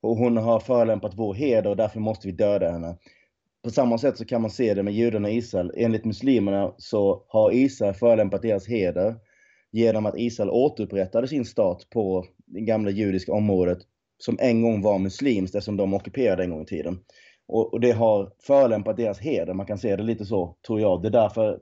Och 0.00 0.16
hon 0.16 0.36
har 0.36 0.60
förolämpat 0.60 1.12
vår 1.16 1.34
heder 1.34 1.70
och 1.70 1.76
därför 1.76 2.00
måste 2.00 2.26
vi 2.26 2.32
döda 2.32 2.70
henne. 2.70 2.96
På 3.64 3.70
samma 3.70 3.98
sätt 3.98 4.18
så 4.18 4.24
kan 4.24 4.42
man 4.42 4.50
se 4.50 4.74
det 4.74 4.82
med 4.82 4.94
judarna 4.94 5.30
i 5.30 5.36
Israel. 5.36 5.72
Enligt 5.76 6.04
muslimerna 6.04 6.74
så 6.78 7.24
har 7.28 7.52
Israel 7.52 7.94
förolämpat 7.94 8.42
deras 8.42 8.68
heder 8.68 9.16
genom 9.72 10.06
att 10.06 10.18
Israel 10.18 10.50
återupprättade 10.50 11.28
sin 11.28 11.44
stat 11.44 11.86
på 11.90 12.24
det 12.46 12.60
gamla 12.60 12.90
judiska 12.90 13.32
området 13.32 13.78
som 14.18 14.36
en 14.40 14.62
gång 14.62 14.82
var 14.82 14.98
muslimskt 14.98 15.54
eftersom 15.54 15.76
de 15.76 15.94
ockuperade 15.94 16.42
en 16.42 16.50
gång 16.50 16.62
i 16.62 16.66
tiden. 16.66 16.98
Och, 17.48 17.72
och 17.72 17.80
det 17.80 17.92
har 17.92 18.30
förolämpat 18.38 18.96
deras 18.96 19.18
heder. 19.18 19.54
Man 19.54 19.66
kan 19.66 19.78
se 19.78 19.96
det 19.96 20.02
lite 20.02 20.24
så, 20.24 20.54
tror 20.66 20.80
jag. 20.80 21.02
Det 21.02 21.08
är 21.08 21.12
därför 21.12 21.60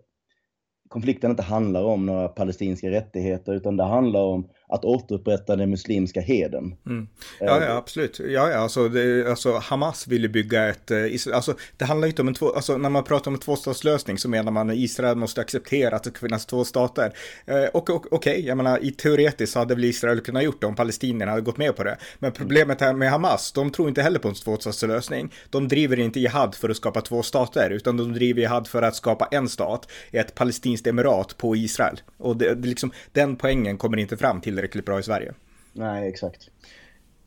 konflikten 0.89 1.31
inte 1.31 1.43
handlar 1.43 1.85
om 1.85 2.07
några 2.07 2.29
palestinska 2.29 2.91
rättigheter 2.91 3.55
utan 3.55 3.77
det 3.77 3.85
handlar 3.85 4.21
om 4.21 4.49
att 4.69 4.85
återupprätta 4.85 5.57
den 5.57 5.71
muslimska 5.71 6.21
heden. 6.21 6.77
Mm. 6.87 7.09
Ja, 7.41 7.65
ja, 7.65 7.77
absolut. 7.77 8.21
Ja, 8.21 8.51
ja, 8.51 8.57
alltså, 8.57 8.89
det, 8.89 9.31
alltså 9.31 9.53
Hamas 9.53 10.07
vill 10.07 10.23
ju 10.23 10.29
bygga 10.29 10.69
ett, 10.69 10.91
eh, 10.91 10.99
alltså 11.35 11.55
det 11.77 11.85
handlar 11.85 12.09
inte 12.09 12.23
om 12.23 12.29
en 12.29 12.35
två, 12.35 12.53
alltså 12.53 12.79
när 12.79 12.91
man 12.91 13.05
pratar 13.05 13.31
om 13.31 13.35
en 13.35 13.41
tvåstatslösning 13.41 14.19
så 14.19 14.29
menar 14.29 14.53
man 14.53 14.71
att 14.71 14.77
Israel 14.77 15.17
måste 15.17 15.41
acceptera 15.41 15.97
att 15.97 16.05
det 16.05 16.11
ska 16.11 16.19
finnas 16.19 16.47
två 16.47 16.65
stater. 16.65 17.13
Eh, 17.47 17.65
och, 17.65 17.91
och 17.91 18.07
okej, 18.11 18.33
okay, 18.33 18.41
jag 18.41 18.57
menar 18.57 18.85
i 18.85 18.91
teoretiskt 18.91 19.53
så 19.53 19.59
hade 19.59 19.75
väl 19.75 19.85
Israel 19.85 20.21
kunnat 20.21 20.45
gjort 20.45 20.61
det 20.61 20.67
om 20.67 20.75
palestinierna 20.75 21.31
hade 21.31 21.43
gått 21.43 21.57
med 21.59 21.77
på 21.77 21.85
det. 21.85 21.99
Men 22.19 22.33
problemet 22.33 22.81
här 22.81 22.93
med 22.93 23.11
Hamas, 23.11 23.53
de 23.53 23.71
tror 23.71 23.89
inte 23.89 24.03
heller 24.03 24.19
på 24.19 24.29
en 24.29 24.35
tvåstatslösning. 24.35 25.33
De 25.51 25.69
driver 25.69 25.99
inte 25.99 26.21
jihad 26.21 26.55
för 26.55 26.69
att 26.69 26.77
skapa 26.77 27.01
två 27.01 27.23
stater, 27.23 27.71
utan 27.71 27.97
de 27.97 28.13
driver 28.13 28.41
jihad 28.41 28.69
för 28.69 28.83
att 28.83 28.97
skapa 28.97 29.29
en 29.31 29.49
stat, 29.49 29.89
ett 30.11 30.35
palestinskt 30.77 30.87
emirat 30.87 31.37
på 31.39 31.57
Israel. 31.57 32.01
Och 32.19 32.37
det, 32.37 32.55
det 32.55 32.69
liksom, 32.69 32.93
den 33.13 33.37
poängen 33.37 33.79
kommer 33.79 33.97
inte 33.97 34.17
fram 34.17 34.41
till 34.41 34.53
tillräckligt 34.53 34.85
bra 34.85 34.99
i 34.99 35.03
Sverige. 35.03 35.35
Nej, 35.73 36.09
exakt. 36.09 36.51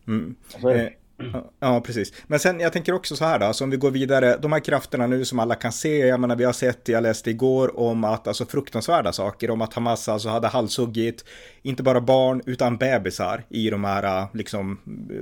Mm. 0.08 0.36
Alltså, 0.54 0.72
eh, 0.72 0.90
Mm. 1.20 1.42
Ja, 1.60 1.82
precis. 1.82 2.14
Men 2.28 2.40
sen, 2.40 2.60
jag 2.60 2.74
tänker 2.74 2.94
också 2.94 3.16
så 3.16 3.26
här 3.26 3.40
då, 3.40 3.46
alltså 3.46 3.64
om 3.64 3.70
vi 3.70 3.78
går 3.78 3.92
vidare, 3.92 4.38
de 4.42 4.52
här 4.54 4.60
krafterna 4.60 5.08
nu 5.08 5.26
som 5.26 5.40
alla 5.40 5.56
kan 5.56 5.72
se, 5.72 5.98
jag 5.98 6.20
menar 6.20 6.36
vi 6.36 6.44
har 6.44 6.54
sett, 6.54 6.88
jag 6.88 7.04
läste 7.04 7.30
igår 7.30 7.80
om 7.80 8.04
att, 8.04 8.28
alltså 8.28 8.46
fruktansvärda 8.46 9.12
saker, 9.12 9.52
om 9.52 9.62
att 9.62 9.74
Hamas 9.74 10.10
alltså 10.10 10.30
hade 10.30 10.48
halshuggit, 10.48 11.26
inte 11.62 11.84
bara 11.84 12.02
barn, 12.02 12.42
utan 12.46 12.78
bebisar 12.78 13.44
i 13.50 13.70
de 13.70 13.84
här, 13.84 14.22
äh, 14.22 14.28
liksom, 14.34 14.80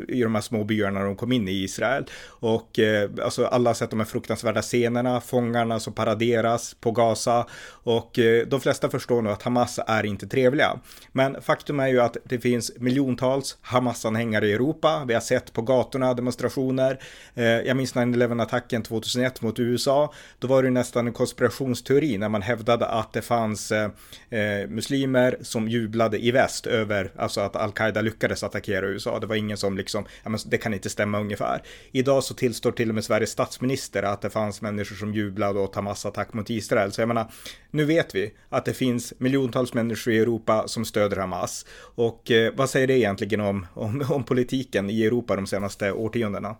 i 0.07 0.21
de 0.21 0.35
här 0.35 0.41
små 0.41 0.63
byarna 0.63 1.03
de 1.03 1.15
kom 1.15 1.31
in 1.31 1.47
i 1.47 1.63
Israel. 1.63 2.05
Och 2.25 2.79
eh, 2.79 3.09
alltså 3.23 3.45
alla 3.45 3.69
har 3.69 3.75
sett 3.75 3.89
de 3.89 3.99
här 3.99 4.07
fruktansvärda 4.07 4.61
scenerna, 4.61 5.21
fångarna 5.21 5.79
som 5.79 5.93
paraderas 5.93 6.73
på 6.73 6.91
Gaza, 6.91 7.45
och 7.69 8.19
eh, 8.19 8.47
de 8.47 8.61
flesta 8.61 8.89
förstår 8.89 9.21
nu 9.21 9.29
att 9.29 9.43
Hamas 9.43 9.79
är 9.87 10.05
inte 10.05 10.27
trevliga. 10.27 10.79
Men 11.11 11.41
faktum 11.41 11.79
är 11.79 11.87
ju 11.87 12.01
att 12.01 12.17
det 12.23 12.39
finns 12.39 12.71
miljontals 12.79 13.57
Hamas-anhängare 13.61 14.47
i 14.47 14.53
Europa, 14.53 15.03
vi 15.07 15.13
har 15.13 15.21
sett 15.21 15.53
på 15.53 15.61
gatan 15.61 15.86
gatorna, 15.87 16.13
demonstrationer. 16.13 16.99
Eh, 17.35 17.45
jag 17.45 17.77
minns 17.77 17.95
9-11-attacken 17.95 18.83
2001 18.83 19.41
mot 19.41 19.59
USA. 19.59 20.13
Då 20.39 20.47
var 20.47 20.63
det 20.63 20.69
nästan 20.69 21.07
en 21.07 21.13
konspirationsteori 21.13 22.17
när 22.17 22.29
man 22.29 22.41
hävdade 22.41 22.85
att 22.85 23.13
det 23.13 23.21
fanns 23.21 23.71
eh, 23.71 23.89
eh, 24.29 24.67
muslimer 24.67 25.37
som 25.41 25.67
jublade 25.67 26.17
i 26.17 26.31
väst 26.31 26.67
över 26.67 27.11
alltså 27.15 27.41
att 27.41 27.55
al-Qaida 27.55 28.01
lyckades 28.01 28.43
attackera 28.43 28.87
USA. 28.87 29.19
Det 29.19 29.27
var 29.27 29.35
ingen 29.35 29.57
som 29.57 29.77
liksom, 29.77 30.05
ja, 30.23 30.29
men 30.29 30.39
det 30.45 30.57
kan 30.57 30.73
inte 30.73 30.89
stämma 30.89 31.19
ungefär. 31.19 31.61
Idag 31.91 32.23
så 32.23 32.33
tillstår 32.33 32.71
till 32.71 32.89
och 32.89 32.95
med 32.95 33.03
Sveriges 33.03 33.31
statsminister 33.31 34.03
att 34.03 34.21
det 34.21 34.29
fanns 34.29 34.61
människor 34.61 34.95
som 34.95 35.13
jublade 35.13 35.59
åt 35.59 35.75
Hamas 35.75 36.05
attack 36.05 36.33
mot 36.33 36.49
Israel. 36.49 36.91
Så 36.91 37.01
jag 37.01 37.07
menar, 37.07 37.31
nu 37.71 37.85
vet 37.85 38.15
vi 38.15 38.33
att 38.49 38.65
det 38.65 38.73
finns 38.73 39.13
miljontals 39.17 39.73
människor 39.73 40.13
i 40.13 40.19
Europa 40.19 40.67
som 40.67 40.85
stöder 40.85 41.17
Hamas. 41.17 41.65
Och 41.95 42.31
eh, 42.31 42.53
vad 42.55 42.69
säger 42.69 42.87
det 42.87 42.97
egentligen 42.97 43.41
om, 43.41 43.65
om, 43.73 44.05
om 44.09 44.23
politiken 44.23 44.89
i 44.89 45.05
Europa 45.05 45.35
de 45.35 45.47
senaste 45.47 45.76
senaste 45.77 45.91
årtiondena. 45.91 46.57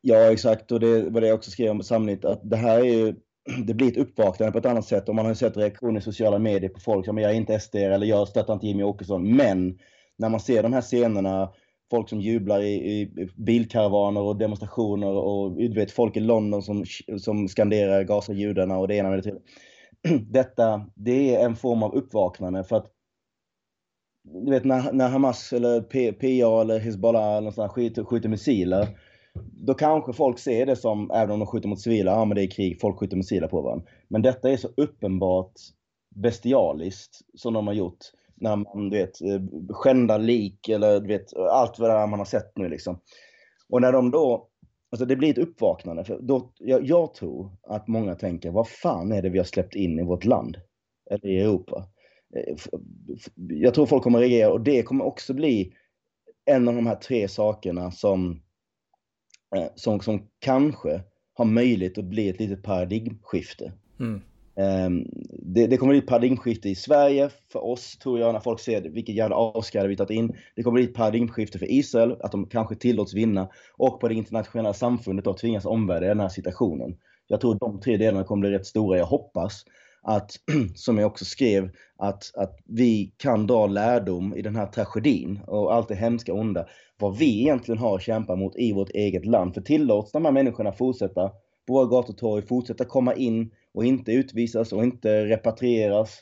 Ja, 0.00 0.32
exakt. 0.32 0.72
Och 0.72 0.80
det 0.80 1.10
var 1.10 1.20
det 1.20 1.26
jag 1.26 1.34
också 1.34 1.50
skrev 1.50 1.70
om 1.70 1.82
samtidigt, 1.82 2.24
att 2.24 2.40
det 2.42 2.56
här 2.56 2.78
är 2.78 2.84
ju 2.84 3.14
det 3.66 3.74
blir 3.74 3.88
ett 3.88 3.96
uppvaknande 3.96 4.52
på 4.52 4.58
ett 4.58 4.66
annat 4.66 4.86
sätt. 4.86 5.08
Och 5.08 5.14
man 5.14 5.24
har 5.24 5.32
ju 5.32 5.36
sett 5.36 5.56
reaktioner 5.56 6.00
i 6.00 6.02
sociala 6.02 6.38
medier 6.38 6.70
på 6.70 6.80
folk 6.80 7.04
som 7.04 7.18
jag 7.18 7.30
är 7.30 7.34
inte 7.34 7.60
SD 7.60 7.76
eller 7.76 8.06
jag 8.06 8.28
stöttar 8.28 8.54
inte 8.54 8.66
Jimmy 8.66 8.82
Åkesson. 8.82 9.36
Men 9.36 9.78
när 10.18 10.28
man 10.28 10.40
ser 10.40 10.62
de 10.62 10.72
här 10.72 10.82
scenerna, 10.82 11.52
folk 11.90 12.08
som 12.08 12.20
jublar 12.20 12.62
i, 12.62 12.74
i 12.74 13.28
bilkaravaner 13.36 14.20
och 14.20 14.36
demonstrationer 14.36 15.12
och 15.12 15.52
du 15.56 15.74
vet 15.74 15.90
folk 15.90 16.16
i 16.16 16.20
London 16.20 16.62
som, 16.62 16.84
som 17.18 17.48
skanderar 17.48 18.04
gasa 18.04 18.32
judarna 18.32 18.78
och 18.78 18.88
det 18.88 18.94
ena 18.94 19.08
med 19.08 19.18
det 19.18 19.22
tredje. 19.22 19.40
Detta, 20.30 20.86
det 20.94 21.34
är 21.34 21.44
en 21.44 21.56
form 21.56 21.82
av 21.82 21.94
uppvaknande 21.94 22.64
för 22.64 22.76
att 22.76 22.86
du 24.24 24.50
vet 24.50 24.64
när, 24.64 24.92
när 24.92 25.08
Hamas 25.08 25.52
eller 25.52 25.80
P, 25.80 26.12
PA 26.12 26.60
eller 26.60 26.78
Hezbollah 26.78 27.36
eller 27.36 27.50
sånt 27.50 27.72
skjuter, 27.72 28.04
skjuter 28.04 28.28
missiler. 28.28 28.88
Då 29.66 29.74
kanske 29.74 30.12
folk 30.12 30.38
ser 30.38 30.66
det 30.66 30.76
som, 30.76 31.10
även 31.10 31.30
om 31.30 31.38
de 31.38 31.46
skjuter 31.46 31.68
mot 31.68 31.80
civila, 31.80 32.10
ja 32.10 32.24
men 32.24 32.34
det 32.34 32.42
är 32.42 32.50
krig, 32.50 32.80
folk 32.80 32.98
skjuter 32.98 33.16
missiler 33.16 33.48
på 33.48 33.62
varandra. 33.62 33.86
Men 34.08 34.22
detta 34.22 34.50
är 34.50 34.56
så 34.56 34.68
uppenbart 34.76 35.52
bestialiskt 36.14 37.20
som 37.34 37.54
de 37.54 37.66
har 37.66 37.74
gjort. 37.74 37.98
När 38.34 38.56
man 38.56 38.90
du 38.90 38.98
vet, 38.98 39.20
eh, 39.20 39.40
skändar 39.70 40.18
lik 40.18 40.68
eller 40.68 41.00
du 41.00 41.06
vet, 41.06 41.36
allt 41.36 41.78
vad 41.78 41.90
det 41.90 41.94
är 41.94 42.06
man 42.06 42.18
har 42.18 42.26
sett 42.26 42.56
nu 42.56 42.68
liksom. 42.68 43.00
Och 43.68 43.80
när 43.80 43.92
de 43.92 44.10
då, 44.10 44.48
alltså 44.90 45.06
det 45.06 45.16
blir 45.16 45.30
ett 45.30 45.48
uppvaknande. 45.48 46.04
För 46.04 46.18
då, 46.20 46.52
jag, 46.58 46.84
jag 46.84 47.14
tror 47.14 47.50
att 47.62 47.88
många 47.88 48.14
tänker, 48.14 48.50
vad 48.50 48.68
fan 48.68 49.12
är 49.12 49.22
det 49.22 49.30
vi 49.30 49.38
har 49.38 49.44
släppt 49.44 49.74
in 49.74 49.98
i 49.98 50.04
vårt 50.04 50.24
land? 50.24 50.56
Eller 51.10 51.26
i 51.26 51.40
Europa? 51.40 51.86
Eh, 52.36 52.56
jag 53.36 53.74
tror 53.74 53.86
folk 53.86 54.02
kommer 54.02 54.18
att 54.18 54.22
reagera 54.22 54.52
och 54.52 54.60
det 54.60 54.82
kommer 54.82 55.04
också 55.04 55.34
bli 55.34 55.72
en 56.44 56.68
av 56.68 56.74
de 56.74 56.86
här 56.86 56.96
tre 56.96 57.28
sakerna 57.28 57.90
som, 57.90 58.42
eh, 59.56 59.66
som, 59.74 60.00
som 60.00 60.28
kanske 60.38 61.02
har 61.34 61.44
möjlighet 61.44 61.98
att 61.98 62.04
bli 62.04 62.28
ett 62.28 62.40
litet 62.40 62.62
paradigmskifte. 62.62 63.72
Mm. 64.00 64.20
Ehm, 64.56 65.06
det, 65.38 65.66
det, 65.66 65.76
kommer 65.76 65.92
bli 65.92 65.98
ett 65.98 66.06
paradigmskifte 66.06 66.68
i 66.68 66.74
Sverige 66.74 67.30
för 67.52 67.64
oss, 67.64 67.98
tror 67.98 68.20
jag, 68.20 68.32
när 68.32 68.40
folk 68.40 68.60
ser 68.60 68.80
vilket 68.80 69.14
jävla 69.14 69.36
avskräde 69.36 69.88
vi 69.88 69.96
tagit 69.96 70.10
in. 70.10 70.36
Det 70.56 70.62
kommer 70.62 70.74
bli 70.74 70.84
ett 70.84 70.94
paradigmskifte 70.94 71.58
för 71.58 71.72
Israel, 71.72 72.16
att 72.20 72.32
de 72.32 72.46
kanske 72.46 72.74
tillåts 72.74 73.14
vinna. 73.14 73.48
Och 73.76 74.00
på 74.00 74.08
det 74.08 74.14
internationella 74.14 74.74
samfundet 74.74 75.26
att 75.26 75.38
tvingas 75.38 75.64
omvärda 75.64 76.06
den 76.06 76.20
här 76.20 76.28
situationen. 76.28 76.96
Jag 77.26 77.40
tror 77.40 77.58
de 77.60 77.80
tre 77.80 77.96
delarna 77.96 78.24
kommer 78.24 78.40
bli 78.40 78.58
rätt 78.58 78.66
stora. 78.66 78.98
Jag 78.98 79.06
hoppas 79.06 79.64
att, 80.02 80.36
som 80.74 80.98
jag 80.98 81.06
också 81.06 81.24
skrev, 81.24 81.70
att, 81.96 82.30
att 82.34 82.58
vi 82.64 83.14
kan 83.16 83.46
dra 83.46 83.66
lärdom 83.66 84.34
i 84.36 84.42
den 84.42 84.56
här 84.56 84.66
tragedin 84.66 85.40
och 85.46 85.74
allt 85.74 85.88
det 85.88 85.94
hemska 85.94 86.32
onda. 86.32 86.66
Vad 86.98 87.18
vi 87.18 87.40
egentligen 87.40 87.78
har 87.78 87.96
att 87.96 88.02
kämpa 88.02 88.36
mot 88.36 88.56
i 88.56 88.72
vårt 88.72 88.90
eget 88.90 89.26
land. 89.26 89.54
För 89.54 89.60
tillåts 89.60 90.12
de 90.12 90.24
här 90.24 90.32
människorna 90.32 90.72
fortsätta 90.72 91.28
på 91.66 91.72
våra 91.72 91.86
gator 91.86 92.12
och 92.12 92.18
torg, 92.18 92.46
fortsätta 92.46 92.84
komma 92.84 93.14
in 93.14 93.50
och 93.74 93.84
inte 93.84 94.12
utvisas 94.12 94.72
och 94.72 94.84
inte 94.84 95.24
repatrieras, 95.24 96.18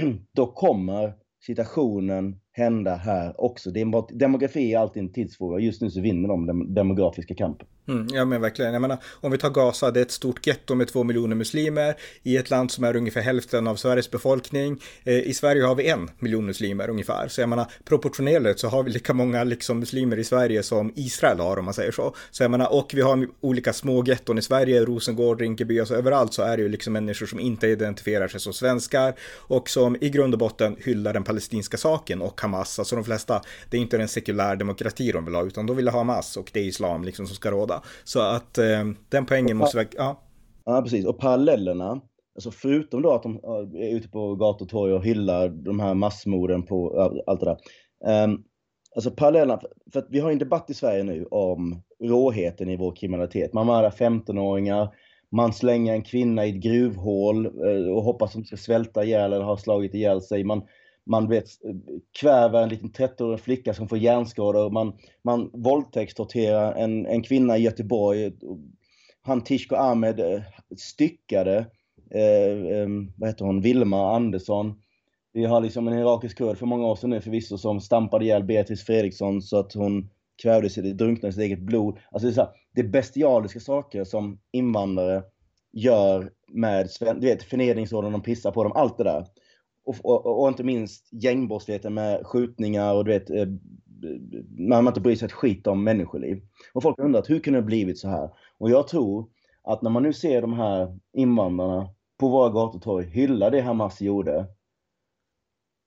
då 0.32 0.46
kommer 0.46 1.14
situationen 1.46 2.40
hända 2.56 2.94
här 2.94 3.40
också. 3.40 3.70
Demografi 4.10 4.74
är 4.74 4.78
alltid 4.78 5.02
en 5.02 5.12
tidsfråga. 5.12 5.58
Just 5.58 5.82
nu 5.82 5.90
så 5.90 6.00
vinner 6.00 6.28
de 6.28 6.46
den 6.46 6.74
demografiska 6.74 7.34
kampen. 7.34 7.66
Mm, 7.88 8.06
ja 8.12 8.24
men 8.24 8.40
verkligen. 8.40 8.72
Jag 8.72 8.82
menar, 8.82 8.98
om 9.20 9.30
vi 9.30 9.38
tar 9.38 9.50
Gaza, 9.50 9.90
det 9.90 10.00
är 10.00 10.04
ett 10.04 10.10
stort 10.10 10.46
getto 10.46 10.74
med 10.74 10.88
två 10.88 11.04
miljoner 11.04 11.36
muslimer 11.36 11.94
i 12.22 12.36
ett 12.36 12.50
land 12.50 12.70
som 12.70 12.84
är 12.84 12.96
ungefär 12.96 13.20
hälften 13.20 13.66
av 13.66 13.76
Sveriges 13.76 14.10
befolkning. 14.10 14.80
Eh, 15.04 15.18
I 15.18 15.34
Sverige 15.34 15.62
har 15.62 15.74
vi 15.74 15.88
en 15.88 16.10
miljon 16.18 16.46
muslimer 16.46 16.90
ungefär. 16.90 17.28
Så 17.28 17.40
jag 17.40 17.48
menar, 17.48 17.66
proportionellt 17.84 18.58
så 18.58 18.68
har 18.68 18.82
vi 18.82 18.90
lika 18.90 19.14
många 19.14 19.44
liksom, 19.44 19.78
muslimer 19.78 20.18
i 20.18 20.24
Sverige 20.24 20.62
som 20.62 20.92
Israel 20.96 21.40
har 21.40 21.58
om 21.58 21.64
man 21.64 21.74
säger 21.74 21.92
så. 21.92 22.14
Så 22.30 22.42
jag 22.42 22.50
menar, 22.50 22.72
och 22.72 22.92
vi 22.94 23.00
har 23.00 23.28
olika 23.40 23.72
små 23.72 24.04
getton 24.04 24.38
i 24.38 24.42
Sverige, 24.42 24.84
Rosengård, 24.84 25.40
Rinkeby, 25.40 25.80
alltså 25.80 25.94
överallt 25.94 26.34
så 26.34 26.42
är 26.42 26.56
det 26.56 26.62
ju 26.62 26.68
liksom 26.68 26.92
människor 26.92 27.26
som 27.26 27.40
inte 27.40 27.66
identifierar 27.66 28.28
sig 28.28 28.40
som 28.40 28.52
svenskar 28.52 29.14
och 29.48 29.68
som 29.68 29.96
i 30.00 30.10
grund 30.10 30.34
och 30.34 30.38
botten 30.38 30.76
hyllar 30.84 31.12
den 31.12 31.24
palestinska 31.24 31.76
saken 31.76 32.22
och 32.22 32.40
Hamas. 32.44 32.78
Alltså 32.78 32.96
de 32.96 33.04
flesta, 33.04 33.40
det 33.70 33.76
är 33.76 33.80
inte 33.80 33.98
en 33.98 34.08
sekulär 34.08 34.56
demokrati 34.56 35.12
de 35.12 35.24
vill 35.24 35.34
ha, 35.34 35.42
utan 35.42 35.66
de 35.66 35.76
vill 35.76 35.88
ha 35.88 35.98
Hamas 35.98 36.36
och 36.36 36.50
det 36.54 36.60
är 36.60 36.64
islam 36.64 37.04
liksom 37.04 37.26
som 37.26 37.36
ska 37.36 37.50
råda. 37.50 37.82
Så 38.04 38.20
att 38.20 38.58
eh, 38.58 38.84
den 39.08 39.26
poängen 39.26 39.56
måste 39.56 39.78
vi... 39.78 39.86
Ja. 39.96 40.22
ja, 40.64 40.82
precis. 40.82 41.06
Och 41.06 41.18
parallellerna, 41.18 42.00
alltså 42.34 42.50
förutom 42.50 43.02
då 43.02 43.12
att 43.12 43.22
de 43.22 43.34
är 43.74 43.96
ute 43.96 44.08
på 44.08 44.34
gator 44.34 44.64
och 44.64 44.70
torg 44.70 44.92
och 44.92 45.04
hyllar 45.04 45.48
de 45.48 45.80
här 45.80 45.94
massmorden 45.94 46.62
på 46.62 47.00
allt 47.26 47.40
det 47.40 47.46
där. 47.46 48.24
Um, 48.24 48.44
alltså 48.94 49.10
parallellerna, 49.10 49.60
för 49.92 49.98
att 49.98 50.06
vi 50.10 50.20
har 50.20 50.30
en 50.30 50.38
debatt 50.38 50.70
i 50.70 50.74
Sverige 50.74 51.02
nu 51.02 51.24
om 51.30 51.82
råheten 52.04 52.70
i 52.70 52.76
vår 52.76 52.96
kriminalitet. 52.96 53.52
Man 53.52 53.66
mördar 53.66 53.90
15-åringar, 53.90 54.88
man 55.32 55.52
slänger 55.52 55.92
en 55.92 56.02
kvinna 56.02 56.46
i 56.46 56.50
ett 56.50 56.62
gruvhål 56.62 57.46
eh, 57.46 57.92
och 57.96 58.02
hoppas 58.02 58.30
att 58.30 58.42
de 58.42 58.44
ska 58.44 58.56
svälta 58.56 59.04
ihjäl 59.04 59.32
eller 59.32 59.44
ha 59.44 59.56
slagit 59.56 59.94
ihjäl 59.94 60.22
sig. 60.22 60.44
Man 60.44 60.62
man 61.06 61.28
vet, 61.28 61.48
kväver 62.20 62.62
en 62.62 62.68
liten 62.68 62.90
13-årig 62.90 63.40
flicka 63.40 63.74
som 63.74 63.88
får 63.88 63.98
hjärnskador. 63.98 64.70
Man, 64.70 64.92
man 65.24 65.50
våldtäktstorterar 65.52 66.74
en, 66.74 67.06
en 67.06 67.22
kvinna 67.22 67.58
i 67.58 67.62
Göteborg. 67.62 68.32
Han 69.22 69.44
Tishko 69.44 69.76
Ahmed 69.76 70.20
eh, 70.20 70.42
styckade, 70.76 71.66
eh, 72.10 72.76
eh, 72.76 72.88
vad 73.16 73.28
heter 73.28 73.44
hon, 73.44 73.60
Vilma 73.60 74.16
Andersson. 74.16 74.74
Vi 75.32 75.44
har 75.44 75.60
liksom 75.60 75.88
en 75.88 75.98
irakisk 75.98 76.38
kurd 76.38 76.58
för 76.58 76.66
många 76.66 76.86
år 76.86 76.96
sedan 76.96 77.10
nu 77.10 77.20
förvisso 77.20 77.58
som 77.58 77.80
stampade 77.80 78.24
ihjäl 78.24 78.44
Beatrice 78.44 78.84
Fredriksson 78.84 79.42
så 79.42 79.58
att 79.58 79.72
hon 79.72 80.10
kvävdes, 80.42 80.74
drunknade 80.74 81.28
i 81.28 81.32
sitt 81.32 81.42
eget 81.42 81.60
blod. 81.60 81.98
Alltså 82.10 82.26
det 82.26 82.32
är, 82.32 82.34
så 82.34 82.40
här, 82.40 82.50
det 82.74 82.80
är 82.80 82.88
bestialiska 82.88 83.60
saker 83.60 84.04
som 84.04 84.38
invandrare 84.52 85.22
gör 85.72 86.30
med, 86.48 86.88
du 87.00 87.26
vet, 87.26 87.42
förnedringsorden, 87.42 88.12
de 88.12 88.22
pissar 88.22 88.50
på 88.50 88.64
dem, 88.64 88.72
allt 88.72 88.98
det 88.98 89.04
där 89.04 89.26
och, 89.84 89.96
och, 90.04 90.40
och, 90.42 90.48
inte 90.48 90.64
minst 90.64 91.08
gängbrottsligheten 91.12 91.94
med 91.94 92.26
skjutningar 92.26 92.94
och 92.94 93.04
du 93.04 93.10
vet, 93.10 93.30
eh, 93.30 93.46
man 94.58 94.86
inte 94.86 95.00
bryr 95.00 95.16
sig 95.16 95.26
ett 95.26 95.32
skit 95.32 95.66
om 95.66 95.84
människoliv. 95.84 96.42
Och 96.72 96.82
folk 96.82 96.98
har 96.98 97.04
undrat, 97.04 97.30
hur 97.30 97.40
kunde 97.40 97.58
det 97.58 97.66
blivit 97.66 97.98
så 97.98 98.08
här? 98.08 98.30
Och 98.58 98.70
jag 98.70 98.88
tror 98.88 99.28
att 99.62 99.82
när 99.82 99.90
man 99.90 100.02
nu 100.02 100.12
ser 100.12 100.42
de 100.42 100.52
här 100.52 100.98
invandrarna 101.12 101.88
på 102.18 102.28
våra 102.28 102.50
gator 102.50 102.76
och 102.76 102.82
torg 102.82 103.06
hylla 103.06 103.50
det 103.50 103.60
Hamas 103.60 104.00
gjorde, 104.00 104.46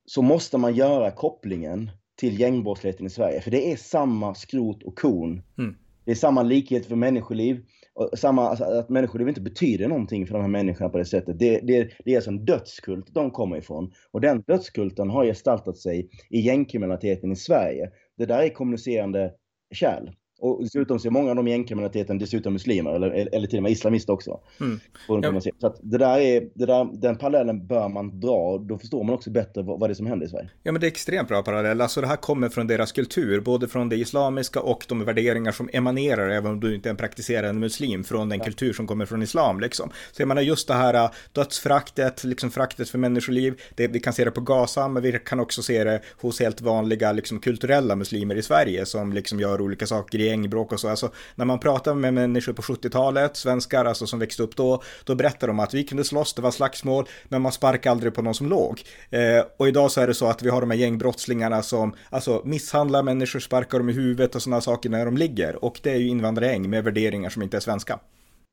så 0.05 0.21
måste 0.21 0.57
man 0.57 0.75
göra 0.75 1.11
kopplingen 1.11 1.91
till 2.15 2.39
gängbrottsligheten 2.39 3.05
i 3.05 3.09
Sverige. 3.09 3.41
För 3.41 3.51
det 3.51 3.71
är 3.71 3.75
samma 3.75 4.35
skrot 4.35 4.83
och 4.83 4.99
korn. 4.99 5.43
Mm. 5.57 5.75
Det 6.05 6.11
är 6.11 6.15
samma 6.15 6.43
likhet 6.43 6.85
för 6.85 6.95
människoliv. 6.95 7.65
Och 7.97 8.19
samma, 8.19 8.49
alltså, 8.49 8.65
att 8.65 8.89
människoliv 8.89 9.27
inte 9.27 9.41
betyder 9.41 9.87
någonting 9.87 10.27
för 10.27 10.33
de 10.33 10.41
här 10.41 10.49
människorna 10.49 10.89
på 10.89 10.97
det 10.97 11.05
sättet. 11.05 11.39
Det, 11.39 11.59
det, 11.59 11.91
det 12.05 12.11
är 12.11 12.15
alltså 12.15 12.31
en 12.31 12.45
dödskult 12.45 13.13
de 13.13 13.31
kommer 13.31 13.57
ifrån. 13.57 13.91
Och 14.11 14.21
den 14.21 14.43
dödskulten 14.47 15.09
har 15.09 15.25
gestaltat 15.25 15.77
sig 15.77 16.09
i 16.29 16.39
gängkriminaliteten 16.39 17.31
i 17.31 17.35
Sverige. 17.35 17.91
Det 18.17 18.25
där 18.25 18.43
är 18.43 18.49
kommunicerande 18.49 19.33
kärl. 19.73 20.09
Och 20.39 20.63
dessutom 20.63 20.99
så 20.99 21.07
är 21.07 21.11
många 21.11 21.29
av 21.29 21.35
de 21.35 21.47
gängkriminaliteten 21.47 22.17
dessutom 22.17 22.53
muslimer 22.53 22.91
eller, 22.91 23.09
eller 23.35 23.47
till 23.47 23.59
och 23.59 23.63
med 23.63 23.71
islamister 23.71 24.13
också. 24.13 24.39
Mm. 24.61 24.79
Ja. 25.07 25.41
Så 25.59 25.75
det 25.81 25.97
där 25.97 26.19
är, 26.19 26.49
det 26.53 26.65
där, 26.65 26.89
den 26.93 27.17
parallellen 27.17 27.67
bör 27.67 27.89
man 27.89 28.19
dra. 28.19 28.57
Då 28.57 28.77
förstår 28.77 29.03
man 29.03 29.15
också 29.15 29.29
bättre 29.29 29.61
vad, 29.61 29.79
vad 29.79 29.89
det 29.89 29.91
är 29.91 29.95
som 29.95 30.05
händer 30.05 30.25
i 30.25 30.29
Sverige. 30.29 30.49
Ja 30.63 30.71
men 30.71 30.81
det 30.81 30.87
är 30.87 30.91
extremt 30.91 31.27
bra 31.27 31.43
parallell. 31.43 31.81
Alltså 31.81 32.01
det 32.01 32.07
här 32.07 32.15
kommer 32.15 32.49
från 32.49 32.67
deras 32.67 32.91
kultur, 32.91 33.41
både 33.41 33.67
från 33.67 33.89
det 33.89 33.95
islamiska 33.95 34.61
och 34.61 34.85
de 34.87 35.05
värderingar 35.05 35.51
som 35.51 35.69
emanerar, 35.73 36.29
även 36.29 36.51
om 36.51 36.59
du 36.59 36.75
inte 36.75 36.89
är 36.89 36.91
en 36.91 36.97
praktiserande 36.97 37.59
muslim, 37.59 38.03
från 38.03 38.29
den 38.29 38.39
ja. 38.39 38.45
kultur 38.45 38.73
som 38.73 38.87
kommer 38.87 39.05
från 39.05 39.21
islam 39.21 39.59
liksom. 39.59 39.89
Så 40.11 40.21
jag 40.21 40.27
menar 40.27 40.41
just 40.41 40.67
det 40.67 40.73
här 40.73 40.93
äh, 40.93 41.11
dödsfraktet, 41.31 42.23
liksom 42.23 42.51
fraktet 42.51 42.89
för 42.89 42.97
människoliv, 42.97 43.61
det, 43.75 43.87
vi 43.87 43.99
kan 43.99 44.13
se 44.13 44.25
det 44.25 44.31
på 44.31 44.41
Gaza, 44.41 44.87
men 44.87 45.03
vi 45.03 45.19
kan 45.25 45.39
också 45.39 45.61
se 45.61 45.83
det 45.83 46.01
hos 46.21 46.39
helt 46.39 46.61
vanliga 46.61 47.11
liksom 47.11 47.39
kulturella 47.39 47.95
muslimer 47.95 48.35
i 48.35 48.41
Sverige 48.41 48.85
som 48.85 49.13
liksom 49.13 49.39
gör 49.39 49.61
olika 49.61 49.87
saker 49.87 50.19
i 50.19 50.26
gängbråk 50.27 50.71
och 50.71 50.79
så. 50.79 50.89
Alltså, 50.89 51.11
när 51.35 51.45
man 51.45 51.59
pratar 51.59 51.93
med 51.93 52.13
människor 52.13 52.53
på 52.53 52.61
70-talet, 52.61 53.37
svenskar 53.37 53.85
alltså 53.85 54.07
som 54.07 54.19
växte 54.19 54.43
upp 54.43 54.55
då, 54.55 54.83
då 55.03 55.15
berättar 55.15 55.47
de 55.47 55.59
att 55.59 55.73
vi 55.73 55.83
kunde 55.83 56.03
slåss, 56.03 56.33
det 56.33 56.41
var 56.41 56.51
slagsmål, 56.51 57.07
men 57.23 57.41
man 57.41 57.51
sparkade 57.51 57.91
aldrig 57.91 58.13
på 58.13 58.21
någon 58.21 58.33
som 58.33 58.49
låg. 58.49 58.83
Eh, 59.09 59.43
och 59.57 59.67
idag 59.67 59.91
så 59.91 60.01
är 60.01 60.07
det 60.07 60.13
så 60.13 60.27
att 60.27 60.43
vi 60.43 60.49
har 60.49 60.61
de 60.61 60.71
här 60.71 60.77
gängbrottslingarna 60.77 61.61
som 61.63 61.95
alltså 62.09 62.41
misshandlar 62.45 63.03
människor, 63.03 63.39
sparkar 63.39 63.77
dem 63.77 63.89
i 63.89 63.93
huvudet 63.93 64.35
och 64.35 64.41
sådana 64.41 64.61
saker 64.61 64.89
när 64.89 65.05
de 65.05 65.17
ligger. 65.17 65.65
Och 65.65 65.79
det 65.83 65.91
är 65.91 65.97
ju 65.97 66.07
invandrargäng 66.07 66.69
med 66.69 66.83
värderingar 66.83 67.29
som 67.29 67.41
inte 67.43 67.57
är 67.57 67.61
svenska. 67.61 67.99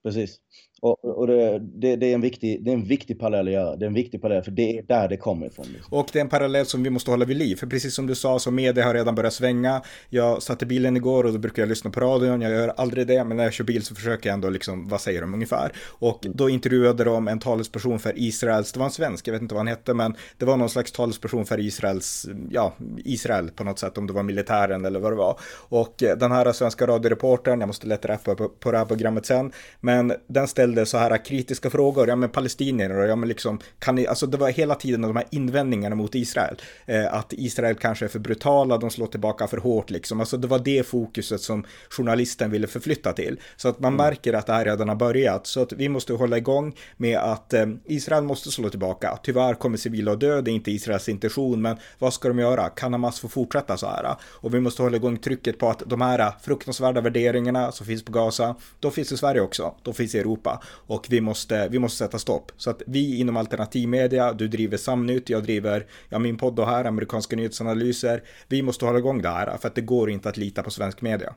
Precis. 0.05 0.37
Och, 0.85 1.05
och 1.05 1.27
det, 1.27 1.59
det, 1.59 1.97
det, 1.97 2.07
är 2.11 2.15
en 2.15 2.21
viktig, 2.21 2.65
det 2.65 2.71
är 2.71 2.75
en 2.75 2.85
viktig 2.85 3.19
parallell 3.19 3.47
att 3.49 3.53
göra. 3.53 3.77
Det 3.77 3.85
är 3.85 3.87
en 3.87 3.95
viktig 3.95 4.23
parallell, 4.23 4.45
för 4.45 4.51
det 4.51 4.79
är 4.79 4.83
där 4.83 5.09
det 5.09 5.17
kommer 5.17 5.47
ifrån. 5.47 5.67
Liksom. 5.73 5.99
Och 5.99 6.09
det 6.13 6.19
är 6.19 6.21
en 6.21 6.29
parallell 6.29 6.67
som 6.67 6.83
vi 6.83 6.91
måste 6.91 7.11
hålla 7.11 7.25
vid 7.25 7.37
liv. 7.37 7.57
För 7.57 7.67
precis 7.67 7.95
som 7.95 8.07
du 8.07 8.15
sa, 8.15 8.39
så 8.39 8.51
media 8.51 8.85
har 8.85 8.95
redan 8.95 9.15
börjat 9.15 9.33
svänga. 9.33 9.83
Jag 10.09 10.43
satt 10.43 10.63
i 10.63 10.67
bilen 10.67 10.97
igår 10.97 11.25
och 11.25 11.33
då 11.33 11.39
brukar 11.39 11.63
jag 11.63 11.69
lyssna 11.69 11.91
på 11.91 12.01
radion. 12.01 12.41
Jag 12.41 12.53
gör 12.53 12.69
aldrig 12.77 13.07
det, 13.07 13.25
men 13.25 13.37
när 13.37 13.45
jag 13.45 13.53
kör 13.53 13.65
bil 13.65 13.83
så 13.83 13.95
försöker 13.95 14.29
jag 14.29 14.35
ändå 14.35 14.51
liksom, 14.51 14.89
vad 14.89 15.01
säger 15.01 15.21
de 15.21 15.35
ungefär? 15.35 15.73
Och 15.99 16.27
då 16.35 16.49
intervjuade 16.49 17.05
de 17.05 17.29
en 17.29 17.39
talesperson 17.39 17.99
för 17.99 18.13
Israels, 18.17 18.73
det 18.73 18.79
var 18.79 18.87
en 18.87 18.93
svensk, 18.93 19.29
jag 19.29 19.33
vet 19.33 19.43
inte 19.43 19.55
vad 19.55 19.61
han 19.61 19.67
hette, 19.69 19.95
men 19.95 20.15
det 20.39 20.45
var 20.45 20.57
någon 20.57 20.71
slags 20.71 20.93
talesperson 20.93 21.47
för 21.47 21.61
Israels, 21.61 22.27
ja, 22.51 22.73
Israel 23.05 23.51
på 23.51 23.65
något 23.65 23.79
sätt, 23.79 23.99
om 23.99 24.07
det 24.07 24.13
var 24.13 24.23
militären 24.23 24.85
eller 24.85 25.01
vad 25.01 25.13
det 25.13 25.17
var. 25.17 25.39
Och 25.69 25.95
den 25.99 26.33
här 26.33 26.53
svenska 26.53 26.87
radioreportern, 26.87 27.61
jag 27.61 27.67
måste 27.67 27.87
leta 27.87 28.09
rätt 28.09 28.25
på, 28.25 28.35
på, 28.35 28.49
på 28.49 28.73
det 28.73 28.79
här 28.79 28.85
programmet 28.85 29.27
sen, 29.27 29.53
men 29.81 30.13
den 30.27 30.49
ställde 30.49 30.74
så 30.85 30.99
här 30.99 31.25
kritiska 31.25 31.71
frågor, 31.71 32.09
ja 32.09 32.17
men 32.17 32.29
palestinier 32.29 32.99
och 32.99 33.07
ja 33.07 33.17
men 33.17 33.29
liksom, 33.29 33.59
kan 33.79 33.95
ni, 33.95 34.07
alltså 34.07 34.27
det 34.27 34.37
var 34.37 34.51
hela 34.51 34.75
tiden 34.75 35.03
de 35.03 35.17
här 35.17 35.27
invändningarna 35.31 35.97
mot 35.97 36.15
Israel, 36.15 36.57
eh, 36.87 37.15
att 37.15 37.33
Israel 37.33 37.75
kanske 37.75 38.05
är 38.05 38.09
för 38.09 38.19
brutala, 38.19 38.79
de 38.79 38.91
slår 38.91 39.07
tillbaka 39.07 39.47
för 39.47 39.57
hårt 39.57 39.91
liksom, 39.91 40.21
alltså 40.21 40.37
det 40.37 40.47
var 40.47 40.59
det 40.59 40.87
fokuset 40.87 41.41
som 41.41 41.65
journalisten 41.91 42.51
ville 42.51 42.67
förflytta 42.67 43.13
till. 43.13 43.41
Så 43.57 43.69
att 43.69 43.81
man 43.81 43.95
mm. 43.95 44.07
märker 44.07 44.33
att 44.33 44.47
det 44.47 44.53
här 44.53 44.65
redan 44.65 44.89
har 44.89 44.97
börjat, 44.97 45.47
så 45.47 45.63
att 45.63 45.73
vi 45.73 45.89
måste 45.89 46.13
hålla 46.13 46.37
igång 46.37 46.77
med 46.97 47.19
att 47.19 47.53
eh, 47.53 47.67
Israel 47.85 48.25
måste 48.25 48.51
slå 48.51 48.69
tillbaka. 48.71 49.19
Tyvärr 49.23 49.55
kommer 49.55 49.77
civila 49.77 50.13
att 50.13 50.21
dö, 50.21 50.41
det 50.41 50.51
är 50.51 50.53
inte 50.53 50.71
Israels 50.71 51.09
intention, 51.09 51.63
men 51.63 51.77
vad 51.99 52.15
ska 52.15 52.29
de 52.29 52.39
göra? 52.39 52.69
Kan 52.69 52.93
Hamas 52.93 53.21
få 53.21 53.29
fortsätta 53.29 53.77
så 53.77 53.87
här? 53.87 54.17
Och 54.23 54.55
vi 54.55 54.61
måste 54.61 54.83
hålla 54.83 54.97
igång 54.97 55.19
trycket 55.19 55.59
på 55.59 55.69
att 55.69 55.83
de 55.87 56.01
här 56.01 56.33
fruktansvärda 56.43 57.01
värderingarna 57.01 57.73
som 57.73 57.87
finns 57.87 58.05
på 58.05 58.13
Gaza, 58.13 58.55
de 58.81 58.93
finns 58.93 59.13
i 59.13 59.17
Sverige 59.17 59.41
också, 59.41 59.75
de 59.83 59.95
finns 59.95 60.15
i 60.15 60.19
Europa 60.19 60.54
och 60.87 61.07
vi 61.11 61.21
måste, 61.21 61.69
vi 61.69 61.79
måste 61.79 61.99
sätta 61.99 62.19
stopp. 62.19 62.53
Så 62.57 62.71
att 62.71 62.83
vi 62.87 63.21
inom 63.21 63.37
alternativmedia, 63.37 64.33
du 64.33 64.49
driver 64.49 64.77
Samnytt, 64.77 65.31
jag 65.31 65.43
driver 65.43 65.87
ja, 66.09 66.19
min 66.19 66.37
podd 66.37 66.59
och 66.59 66.67
här, 66.67 66.85
amerikanska 66.85 67.37
nyhetsanalyser. 67.37 68.23
Vi 68.49 68.63
måste 68.63 68.85
hålla 68.85 68.99
igång 68.99 69.23
det 69.23 69.29
här 69.29 69.57
för 69.57 69.69
att 69.69 69.75
det 69.75 69.81
går 69.81 70.11
inte 70.11 70.29
att 70.29 70.37
lita 70.37 70.63
på 70.63 70.71
svensk 70.71 71.03
media. 71.03 71.35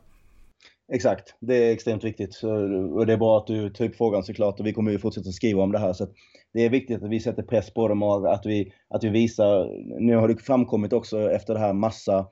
Exakt, 0.93 1.36
det 1.39 1.55
är 1.55 1.71
extremt 1.71 2.03
viktigt. 2.03 2.33
Så, 2.33 2.50
och 2.93 3.05
det 3.05 3.13
är 3.13 3.17
bra 3.17 3.38
att 3.38 3.47
du 3.47 3.69
tar 3.69 3.86
upp 3.86 3.95
frågan 3.95 4.24
såklart 4.24 4.59
och 4.59 4.65
vi 4.65 4.74
kommer 4.74 4.91
ju 4.91 5.00
fortsätta 5.00 5.31
skriva 5.31 5.63
om 5.63 5.71
det 5.71 5.79
här. 5.79 5.93
Så 5.93 6.07
det 6.53 6.65
är 6.65 6.69
viktigt 6.69 7.03
att 7.03 7.09
vi 7.09 7.19
sätter 7.19 7.43
press 7.43 7.74
på 7.74 7.88
dem 7.88 8.03
och 8.03 8.33
att 8.33 8.45
vi, 8.45 8.74
att 8.89 9.03
vi 9.03 9.09
visar. 9.09 9.69
Nu 10.00 10.15
har 10.15 10.27
det 10.27 10.38
framkommit 10.38 10.93
också 10.93 11.31
efter 11.31 11.53
det 11.53 11.59
här 11.59 11.74
massa 11.74 12.27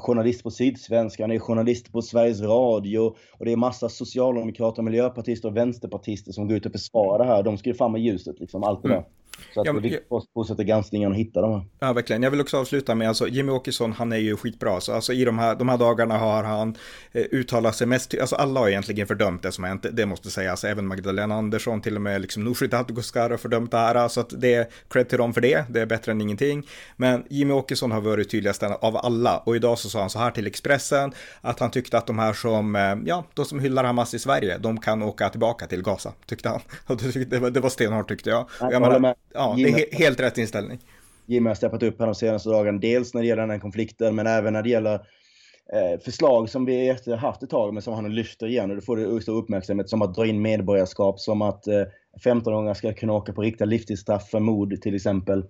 journalist 0.00 0.42
på 0.42 0.50
Sydsvenskan, 0.50 1.30
är 1.30 1.38
journalist 1.38 1.92
på 1.92 2.02
Sveriges 2.02 2.40
Radio 2.40 3.14
och 3.32 3.44
det 3.44 3.52
är 3.52 3.56
massa 3.56 3.88
socialdemokrater, 3.88 4.82
miljöpartister 4.82 5.48
och 5.48 5.56
vänsterpartister 5.56 6.32
som 6.32 6.48
går 6.48 6.56
ut 6.56 6.66
och 6.66 6.72
försvarar 6.72 7.18
det 7.18 7.30
här. 7.30 7.42
De 7.42 7.58
ska 7.58 7.68
ju 7.68 7.74
fram 7.74 7.92
med 7.92 8.00
ljuset 8.00 8.40
liksom, 8.40 8.64
allt 8.64 8.82
det 8.82 8.88
där. 8.88 8.94
Mm. 8.94 9.08
Så 9.54 9.60
att 9.60 9.66
ja, 9.66 9.72
vi 9.72 9.98
fortsätter 10.34 10.62
granskningen 10.62 11.10
och 11.10 11.16
hitta 11.16 11.40
dem. 11.40 11.70
Ja, 11.78 11.92
verkligen. 11.92 12.22
Jag 12.22 12.30
vill 12.30 12.40
också 12.40 12.58
avsluta 12.58 12.94
med, 12.94 13.08
alltså 13.08 13.28
Jimmy 13.28 13.52
Åkesson, 13.52 13.92
han 13.92 14.12
är 14.12 14.16
ju 14.16 14.36
skitbra. 14.36 14.80
Så 14.80 14.92
alltså 14.92 15.12
i 15.12 15.24
de 15.24 15.38
här, 15.38 15.54
de 15.54 15.68
här 15.68 15.78
dagarna 15.78 16.18
har 16.18 16.42
han 16.42 16.76
eh, 17.12 17.22
uttalat 17.32 17.76
sig 17.76 17.86
mest, 17.86 18.14
alltså 18.20 18.36
alla 18.36 18.60
har 18.60 18.68
egentligen 18.68 19.06
fördömt 19.06 19.42
det 19.42 19.52
som 19.52 19.64
hänt, 19.64 19.86
det 19.92 20.06
måste 20.06 20.30
sägas. 20.30 20.64
Även 20.64 20.86
Magdalena 20.86 21.34
Andersson, 21.34 21.80
till 21.80 21.96
och 21.96 22.02
med 22.02 22.20
liksom 22.20 22.44
Nooshi 22.44 22.66
Dadgostar 22.66 23.30
har 23.30 23.36
fördömt 23.36 23.70
det 23.70 23.76
här. 23.76 24.08
Så 24.08 24.20
att 24.20 24.40
det 24.40 24.54
är 24.54 24.66
cred 24.88 25.08
till 25.08 25.18
dem 25.18 25.34
för 25.34 25.40
det, 25.40 25.64
det 25.70 25.80
är 25.80 25.86
bättre 25.86 26.12
än 26.12 26.20
ingenting. 26.20 26.66
Men 26.96 27.24
Jimmy 27.30 27.52
Åkesson 27.52 27.90
har 27.90 28.00
varit 28.00 28.30
tydligast 28.30 28.62
av 28.62 28.96
alla. 28.96 29.38
Och 29.38 29.56
idag 29.56 29.78
så 29.78 29.88
sa 29.88 30.00
han 30.00 30.10
så 30.10 30.18
här 30.18 30.30
till 30.30 30.46
Expressen, 30.46 31.12
att 31.40 31.60
han 31.60 31.70
tyckte 31.70 31.98
att 31.98 32.06
de 32.06 32.18
här 32.18 32.32
som, 32.32 32.76
eh, 32.76 32.94
ja, 33.04 33.24
de 33.34 33.44
som 33.44 33.60
hyllar 33.60 33.84
Hamas 33.84 34.14
i 34.14 34.18
Sverige, 34.18 34.58
de 34.58 34.80
kan 34.80 35.02
åka 35.02 35.28
tillbaka 35.28 35.66
till 35.66 35.82
Gaza, 35.82 36.12
tyckte 36.26 36.48
han. 36.48 36.60
Och 36.86 36.96
det, 36.96 37.38
var, 37.38 37.50
det 37.50 37.60
var 37.60 37.70
stenhårt 37.70 38.08
tyckte 38.08 38.30
jag. 38.30 38.48
jag, 38.60 38.72
jag 38.72 38.82
menar, 38.82 39.14
ja, 39.34 39.54
Jimmy, 39.58 39.72
det 39.72 39.94
är 39.94 39.98
helt 39.98 40.20
rätt 40.20 40.38
inställning. 40.38 40.78
Jimmy 41.26 41.48
har 41.48 41.54
steppat 41.54 41.82
upp 41.82 41.98
här 41.98 42.06
de 42.06 42.14
senaste 42.14 42.48
dagarna, 42.48 42.78
dels 42.78 43.14
när 43.14 43.22
det 43.22 43.28
gäller 43.28 43.42
den 43.42 43.50
här 43.50 43.58
konflikten, 43.58 44.14
men 44.14 44.26
även 44.26 44.52
när 44.52 44.62
det 44.62 44.68
gäller 44.68 44.94
eh, 45.72 46.00
förslag 46.04 46.50
som 46.50 46.64
vi 46.64 46.96
haft 47.18 47.42
ett 47.42 47.50
tag, 47.50 47.74
men 47.74 47.82
som 47.82 47.94
han 47.94 48.14
lyfter 48.14 48.46
igen. 48.46 48.70
Och 48.70 48.76
då 48.76 48.82
får 48.82 48.96
det 48.96 49.22
stor 49.22 49.36
uppmärksamhet, 49.36 49.88
som 49.88 50.02
att 50.02 50.14
dra 50.14 50.26
in 50.26 50.42
medborgarskap, 50.42 51.20
som 51.20 51.42
att 51.42 51.66
eh, 51.66 51.82
15-åringar 52.24 52.74
ska 52.74 52.92
kunna 52.92 53.12
åka 53.12 53.32
på 53.32 53.42
riktiga 53.42 53.66
livstidsstraff 53.66 54.30
för 54.30 54.40
mord 54.40 54.80
till 54.80 54.94
exempel. 54.94 55.44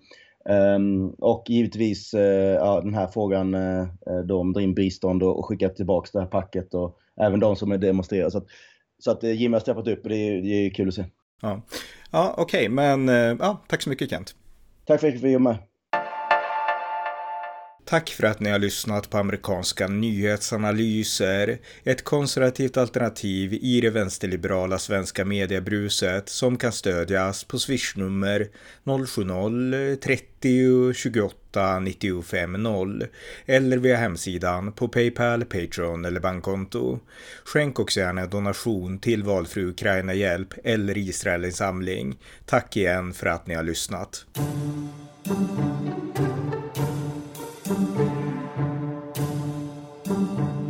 Um, 0.49 1.09
och 1.09 1.44
givetvis 1.49 2.14
uh, 2.14 2.20
ja, 2.20 2.81
den 2.81 2.94
här 2.94 3.07
frågan 3.07 3.55
uh, 3.55 3.87
då 4.25 4.40
om 4.40 4.53
dra 4.53 4.61
in 4.61 4.75
bistånd 4.75 5.23
och, 5.23 5.38
och 5.38 5.47
skicka 5.47 5.68
tillbaka 5.68 6.09
det 6.12 6.20
här 6.20 6.27
packet 6.27 6.75
och 6.75 6.99
även 7.20 7.40
de 7.40 7.57
som 7.57 7.73
är 7.73 7.79
demonstrerat. 7.79 8.33
Så 8.33 8.38
att, 8.38 8.47
så 8.99 9.11
att 9.11 9.23
Jimmy 9.23 9.55
har 9.55 9.61
steppat 9.61 9.88
upp 9.88 10.03
och 10.03 10.09
det 10.09 10.16
är, 10.16 10.42
det 10.42 10.49
är 10.49 10.70
kul 10.70 10.88
att 10.88 10.94
se. 10.94 11.05
Ja, 11.44 11.61
ja 12.11 12.35
okej, 12.37 12.68
okay, 12.68 12.68
men 12.68 13.09
eh, 13.09 13.37
ja, 13.38 13.64
tack 13.68 13.83
så 13.83 13.88
mycket 13.88 14.11
Kent. 14.11 14.35
Tack 14.87 15.00
för 15.00 15.09
att 15.09 15.14
jag 15.14 15.22
fick 15.22 15.40
med. 15.40 15.57
Tack 17.87 18.11
för 18.11 18.25
att 18.25 18.40
ni 18.40 18.51
har 18.51 18.59
lyssnat 18.59 19.11
på 19.11 19.18
amerikanska 19.18 19.88
nyhetsanalyser, 19.88 21.59
ett 21.85 22.05
konservativt 22.05 22.77
alternativ 22.77 23.53
i 23.53 23.81
det 23.81 23.90
vänsterliberala 23.90 24.79
svenska 24.79 25.25
mediebruset 25.25 26.29
som 26.29 26.57
kan 26.57 26.73
stödjas 26.73 27.44
på 27.44 27.59
swishnummer 27.59 28.49
070-30 28.85 30.92
28 30.92 31.81
95 31.81 32.53
0 32.53 33.07
eller 33.47 33.77
via 33.77 33.97
hemsidan 33.97 34.73
på 34.73 34.88
Paypal, 34.88 35.44
Patreon 35.44 36.05
eller 36.05 36.20
bankkonto. 36.20 36.99
Skänk 37.44 37.79
också 37.79 38.01
gärna 38.01 38.20
en 38.20 38.31
donation 38.31 38.99
till 38.99 39.23
valfri 39.23 39.64
Ukraina-hjälp 39.64 40.55
eller 40.64 40.99
Israelinsamling. 40.99 42.18
Tack 42.47 42.77
igen 42.77 43.12
för 43.12 43.27
att 43.27 43.47
ni 43.47 43.55
har 43.55 43.62
lyssnat. 43.62 44.27
Thank 47.74 47.98
you. 50.38 50.63